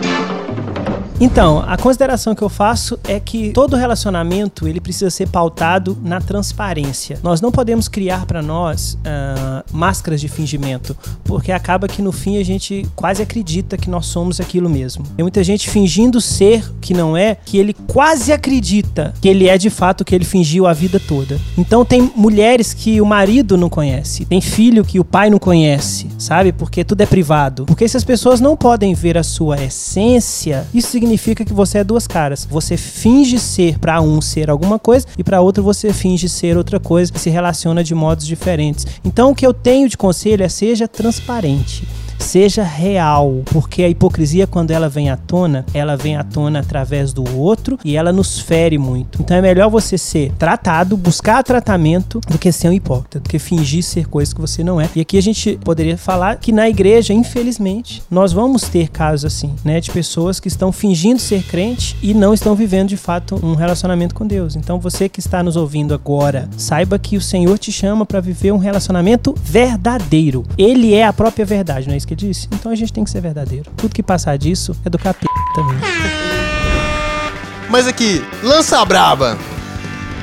Então, 1.21 1.61
a 1.67 1.75
consideração 1.75 2.33
que 2.33 2.41
eu 2.41 2.47
faço 2.47 2.97
é 3.03 3.19
que 3.19 3.51
todo 3.51 3.75
relacionamento 3.75 4.65
ele 4.65 4.79
precisa 4.79 5.09
ser 5.09 5.27
pautado 5.27 5.97
na 6.01 6.21
transparência. 6.21 7.19
Nós 7.21 7.41
não 7.41 7.51
podemos 7.51 7.89
criar 7.89 8.25
para 8.25 8.41
nós 8.41 8.97
ah, 9.03 9.65
máscaras 9.69 10.21
de 10.21 10.29
fingimento, 10.29 10.95
porque 11.25 11.51
acaba 11.51 11.89
que 11.89 12.01
no 12.01 12.13
fim 12.13 12.37
a 12.37 12.43
gente 12.43 12.87
quase 12.95 13.21
acredita 13.21 13.77
que 13.77 13.89
nós 13.89 14.05
somos 14.05 14.39
aquilo 14.39 14.69
mesmo. 14.69 15.03
Tem 15.17 15.23
muita 15.23 15.43
gente 15.43 15.69
fingindo 15.69 16.21
ser 16.21 16.63
que 16.79 16.93
não 16.93 17.17
é, 17.17 17.35
que 17.35 17.57
ele 17.57 17.73
quase 17.73 18.31
acredita 18.31 19.13
que 19.21 19.27
ele 19.27 19.49
é 19.49 19.57
de 19.57 19.69
fato 19.69 20.01
o 20.01 20.05
que 20.05 20.15
ele 20.15 20.23
fingiu 20.23 20.67
a 20.67 20.71
vida 20.71 21.01
toda. 21.05 21.37
Então 21.57 21.83
tem 21.83 22.09
mulheres 22.15 22.73
que 22.73 23.01
o 23.01 23.05
marido 23.05 23.57
não 23.57 23.69
conhece, 23.69 24.23
tem 24.23 24.39
filho 24.39 24.85
que 24.85 25.01
o 25.01 25.03
pai 25.03 25.29
não 25.29 25.37
conhece, 25.37 26.07
sabe? 26.17 26.53
Porque 26.53 26.85
tudo 26.85 27.01
é 27.01 27.05
privado. 27.05 27.65
Porque 27.65 27.89
se 27.89 27.97
as 27.97 28.05
pessoas 28.05 28.39
não 28.39 28.55
podem 28.55 28.93
ver 28.93 29.17
a 29.17 29.23
sua 29.23 29.61
essência, 29.61 30.65
isso 30.73 30.87
significa 30.87 31.08
que 31.45 31.53
você 31.53 31.79
é 31.79 31.83
duas 31.83 32.07
caras. 32.07 32.45
Você 32.49 32.77
finge 32.77 33.39
ser 33.39 33.79
pra 33.79 34.01
um 34.01 34.21
ser 34.21 34.49
alguma 34.49 34.77
coisa 34.77 35.05
e 35.17 35.23
pra 35.23 35.41
outro 35.41 35.63
você 35.63 35.93
finge 35.93 36.27
ser 36.27 36.57
outra 36.57 36.79
coisa, 36.79 37.11
se 37.15 37.29
relaciona 37.29 37.83
de 37.83 37.95
modos 37.95 38.25
diferentes. 38.25 38.85
Então 39.03 39.31
o 39.31 39.35
que 39.35 39.45
eu 39.45 39.53
tenho 39.53 39.89
de 39.89 39.97
conselho 39.97 40.43
é 40.43 40.49
seja 40.49 40.87
transparente. 40.87 41.87
Seja 42.19 42.63
real, 42.63 43.41
porque 43.45 43.81
a 43.81 43.89
hipocrisia, 43.89 44.45
quando 44.45 44.71
ela 44.71 44.87
vem 44.87 45.09
à 45.09 45.17
tona, 45.17 45.65
ela 45.73 45.97
vem 45.97 46.15
à 46.15 46.23
tona 46.23 46.59
através 46.59 47.11
do 47.11 47.23
outro 47.35 47.79
e 47.83 47.95
ela 47.95 48.13
nos 48.13 48.39
fere 48.39 48.77
muito. 48.77 49.21
Então 49.21 49.35
é 49.35 49.41
melhor 49.41 49.69
você 49.69 49.97
ser 49.97 50.31
tratado, 50.37 50.95
buscar 50.95 51.41
tratamento, 51.43 52.21
do 52.27 52.37
que 52.37 52.51
ser 52.51 52.69
um 52.69 52.73
hipócrita, 52.73 53.19
do 53.19 53.27
que 53.27 53.39
fingir 53.39 53.83
ser 53.83 54.07
coisa 54.07 54.33
que 54.33 54.41
você 54.41 54.63
não 54.63 54.79
é. 54.79 54.89
E 54.95 55.01
aqui 55.01 55.17
a 55.17 55.21
gente 55.21 55.57
poderia 55.63 55.97
falar 55.97 56.35
que 56.35 56.51
na 56.51 56.69
igreja, 56.69 57.13
infelizmente, 57.13 58.03
nós 58.11 58.31
vamos 58.31 58.63
ter 58.63 58.89
casos 58.89 59.25
assim, 59.25 59.55
né, 59.63 59.79
de 59.79 59.89
pessoas 59.89 60.39
que 60.39 60.47
estão 60.47 60.71
fingindo 60.71 61.19
ser 61.19 61.43
crente 61.43 61.95
e 62.01 62.13
não 62.13 62.33
estão 62.33 62.53
vivendo 62.53 62.89
de 62.89 62.97
fato 62.97 63.39
um 63.43 63.55
relacionamento 63.55 64.13
com 64.13 64.27
Deus. 64.27 64.55
Então 64.55 64.79
você 64.79 65.09
que 65.09 65.19
está 65.19 65.41
nos 65.41 65.55
ouvindo 65.55 65.93
agora, 65.93 66.47
saiba 66.57 66.99
que 66.99 67.17
o 67.17 67.21
Senhor 67.21 67.57
te 67.57 67.71
chama 67.71 68.05
para 68.05 68.19
viver 68.19 68.51
um 68.51 68.57
relacionamento 68.57 69.33
verdadeiro. 69.41 70.45
Ele 70.57 70.93
é 70.93 71.05
a 71.05 71.13
própria 71.13 71.45
verdade, 71.45 71.87
não 71.87 71.93
é 71.93 71.97
isso 71.97 72.08
que 72.09 72.15
disse? 72.15 72.47
Então 72.51 72.71
a 72.71 72.75
gente 72.75 72.91
tem 72.91 73.03
que 73.03 73.09
ser 73.09 73.21
verdadeiro. 73.21 73.69
Tudo 73.77 73.93
que 73.93 74.01
passar 74.01 74.35
disso 74.35 74.75
é 74.83 74.89
do 74.89 74.97
capeta 74.97 75.27
também. 75.53 75.77
Mas 77.69 77.87
aqui, 77.87 78.23
lança 78.41 78.79
a 78.79 78.85
braba. 78.85 79.37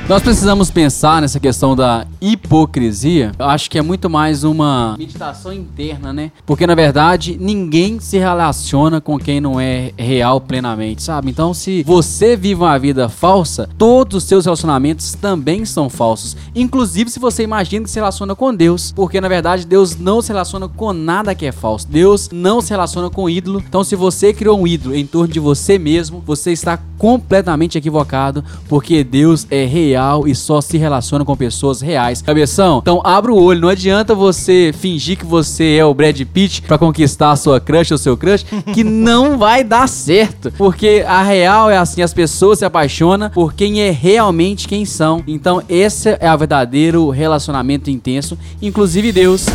Nós 0.08 0.22
precisamos 0.22 0.70
pensar 0.70 1.20
nessa 1.20 1.40
questão 1.40 1.74
da 1.74 2.06
hipocrisia. 2.20 3.32
Eu 3.36 3.46
acho 3.46 3.68
que 3.68 3.76
é 3.76 3.82
muito 3.82 4.08
mais 4.08 4.44
uma 4.44 4.94
meditação 4.96 5.52
interna, 5.52 6.12
né? 6.12 6.30
Porque 6.46 6.64
na 6.64 6.76
verdade 6.76 7.36
ninguém 7.40 7.98
se 7.98 8.16
relaciona 8.16 9.00
com 9.00 9.18
quem 9.18 9.40
não 9.40 9.60
é 9.60 9.90
real 9.98 10.40
plenamente, 10.40 11.02
sabe? 11.02 11.28
Então, 11.28 11.52
se 11.52 11.82
você 11.82 12.36
vive 12.36 12.62
uma 12.62 12.78
vida 12.78 13.08
falsa, 13.08 13.68
todos 13.76 14.18
os 14.18 14.28
seus 14.28 14.44
relacionamentos 14.44 15.12
também 15.14 15.64
são 15.64 15.90
falsos. 15.90 16.36
Inclusive 16.54 17.10
se 17.10 17.18
você 17.18 17.42
imagina 17.42 17.82
que 17.82 17.90
se 17.90 17.98
relaciona 17.98 18.36
com 18.36 18.54
Deus, 18.54 18.92
porque 18.92 19.20
na 19.20 19.26
verdade 19.26 19.66
Deus 19.66 19.96
não 19.96 20.22
se 20.22 20.28
relaciona 20.28 20.68
com 20.68 20.92
nada 20.92 21.34
que 21.34 21.46
é 21.46 21.52
falso. 21.52 21.88
Deus 21.88 22.30
não 22.30 22.60
se 22.60 22.70
relaciona 22.70 23.10
com 23.10 23.28
ídolo. 23.28 23.60
Então, 23.68 23.82
se 23.82 23.96
você 23.96 24.32
criou 24.32 24.60
um 24.60 24.68
ídolo 24.68 24.94
em 24.94 25.04
torno 25.04 25.32
de 25.32 25.40
você 25.40 25.80
mesmo, 25.80 26.22
você 26.24 26.52
está 26.52 26.78
completamente 26.96 27.76
equivocado, 27.76 28.44
porque 28.68 29.02
Deus 29.02 29.48
é 29.50 29.64
real 29.64 29.95
e 30.26 30.34
só 30.34 30.60
se 30.60 30.76
relaciona 30.76 31.24
com 31.24 31.36
pessoas 31.36 31.80
reais. 31.80 32.22
Cabeção, 32.22 32.78
então 32.82 33.00
abra 33.04 33.32
o 33.32 33.42
olho, 33.42 33.60
não 33.60 33.68
adianta 33.68 34.14
você 34.14 34.72
fingir 34.76 35.18
que 35.18 35.24
você 35.24 35.76
é 35.76 35.84
o 35.84 35.94
Brad 35.94 36.20
Pitt 36.20 36.62
pra 36.62 36.78
conquistar 36.78 37.30
a 37.30 37.36
sua 37.36 37.60
crush 37.60 37.92
ou 37.92 37.98
seu 37.98 38.16
crush, 38.16 38.44
que 38.72 38.84
não 38.84 39.38
vai 39.38 39.64
dar 39.64 39.88
certo, 39.88 40.52
porque 40.56 41.04
a 41.06 41.22
real 41.22 41.70
é 41.70 41.76
assim, 41.76 42.02
as 42.02 42.14
pessoas 42.14 42.58
se 42.58 42.64
apaixonam 42.64 43.30
por 43.30 43.54
quem 43.54 43.80
é 43.80 43.90
realmente 43.90 44.68
quem 44.68 44.84
são. 44.84 45.22
Então 45.26 45.62
esse 45.68 46.16
é 46.20 46.32
o 46.32 46.38
verdadeiro 46.38 47.10
relacionamento 47.10 47.90
intenso, 47.90 48.38
inclusive 48.60 49.12
Deus. 49.12 49.46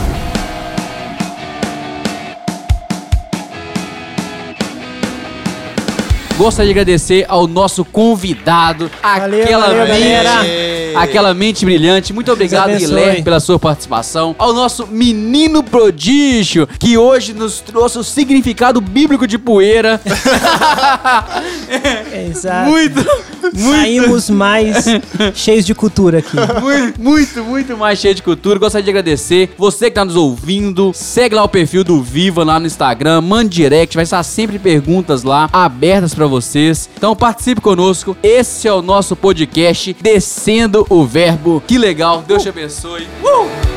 Gostaria 6.41 6.73
de 6.73 6.79
agradecer 6.79 7.23
ao 7.27 7.45
nosso 7.45 7.85
convidado, 7.85 8.89
Valeu, 8.99 9.43
aquela 9.43 9.67
valeu, 9.67 9.87
mente, 9.87 9.99
galera. 10.23 10.99
aquela 10.99 11.33
mente 11.35 11.63
brilhante. 11.63 12.11
Muito 12.11 12.31
obrigado. 12.31 12.75
Guilherme, 12.75 13.21
pela 13.21 13.39
sua 13.39 13.59
participação. 13.59 14.35
Ao 14.39 14.51
nosso 14.51 14.87
menino 14.87 15.61
prodígio, 15.61 16.65
que 16.79 16.97
hoje 16.97 17.31
nos 17.35 17.59
trouxe 17.59 17.99
o 17.99 18.03
significado 18.03 18.81
bíblico 18.81 19.27
de 19.27 19.37
poeira. 19.37 20.01
É, 22.13 22.27
exato. 22.27 22.69
muito, 22.69 22.99
Saímos 23.55 24.29
mais 24.29 24.85
cheios 25.35 25.65
de 25.65 25.73
cultura 25.73 26.19
aqui. 26.19 26.37
muito, 26.61 27.01
muito, 27.01 27.43
muito 27.43 27.77
mais 27.77 27.99
cheio 27.99 28.15
de 28.15 28.23
cultura. 28.23 28.59
Gostaria 28.59 28.83
de 28.83 28.89
agradecer 28.89 29.49
você 29.57 29.85
que 29.89 29.95
tá 29.95 30.05
nos 30.05 30.15
ouvindo. 30.15 30.91
Segue 30.93 31.35
lá 31.35 31.43
o 31.43 31.49
perfil 31.49 31.83
do 31.83 32.01
Viva 32.01 32.43
lá 32.43 32.59
no 32.59 32.67
Instagram, 32.67 33.21
mande 33.21 33.55
direct, 33.55 33.95
vai 33.95 34.03
estar 34.03 34.23
sempre 34.23 34.57
perguntas 34.57 35.23
lá 35.23 35.49
abertas 35.51 36.13
pra 36.13 36.25
vocês. 36.25 36.89
Então 36.95 37.15
participe 37.15 37.61
conosco. 37.61 38.15
Esse 38.23 38.67
é 38.67 38.73
o 38.73 38.81
nosso 38.81 39.15
podcast 39.15 39.95
Descendo 40.01 40.85
o 40.89 41.05
Verbo. 41.05 41.61
Que 41.67 41.77
legal, 41.77 42.23
Deus 42.27 42.43
te 42.43 42.49
abençoe. 42.49 43.07
Uh! 43.23 43.70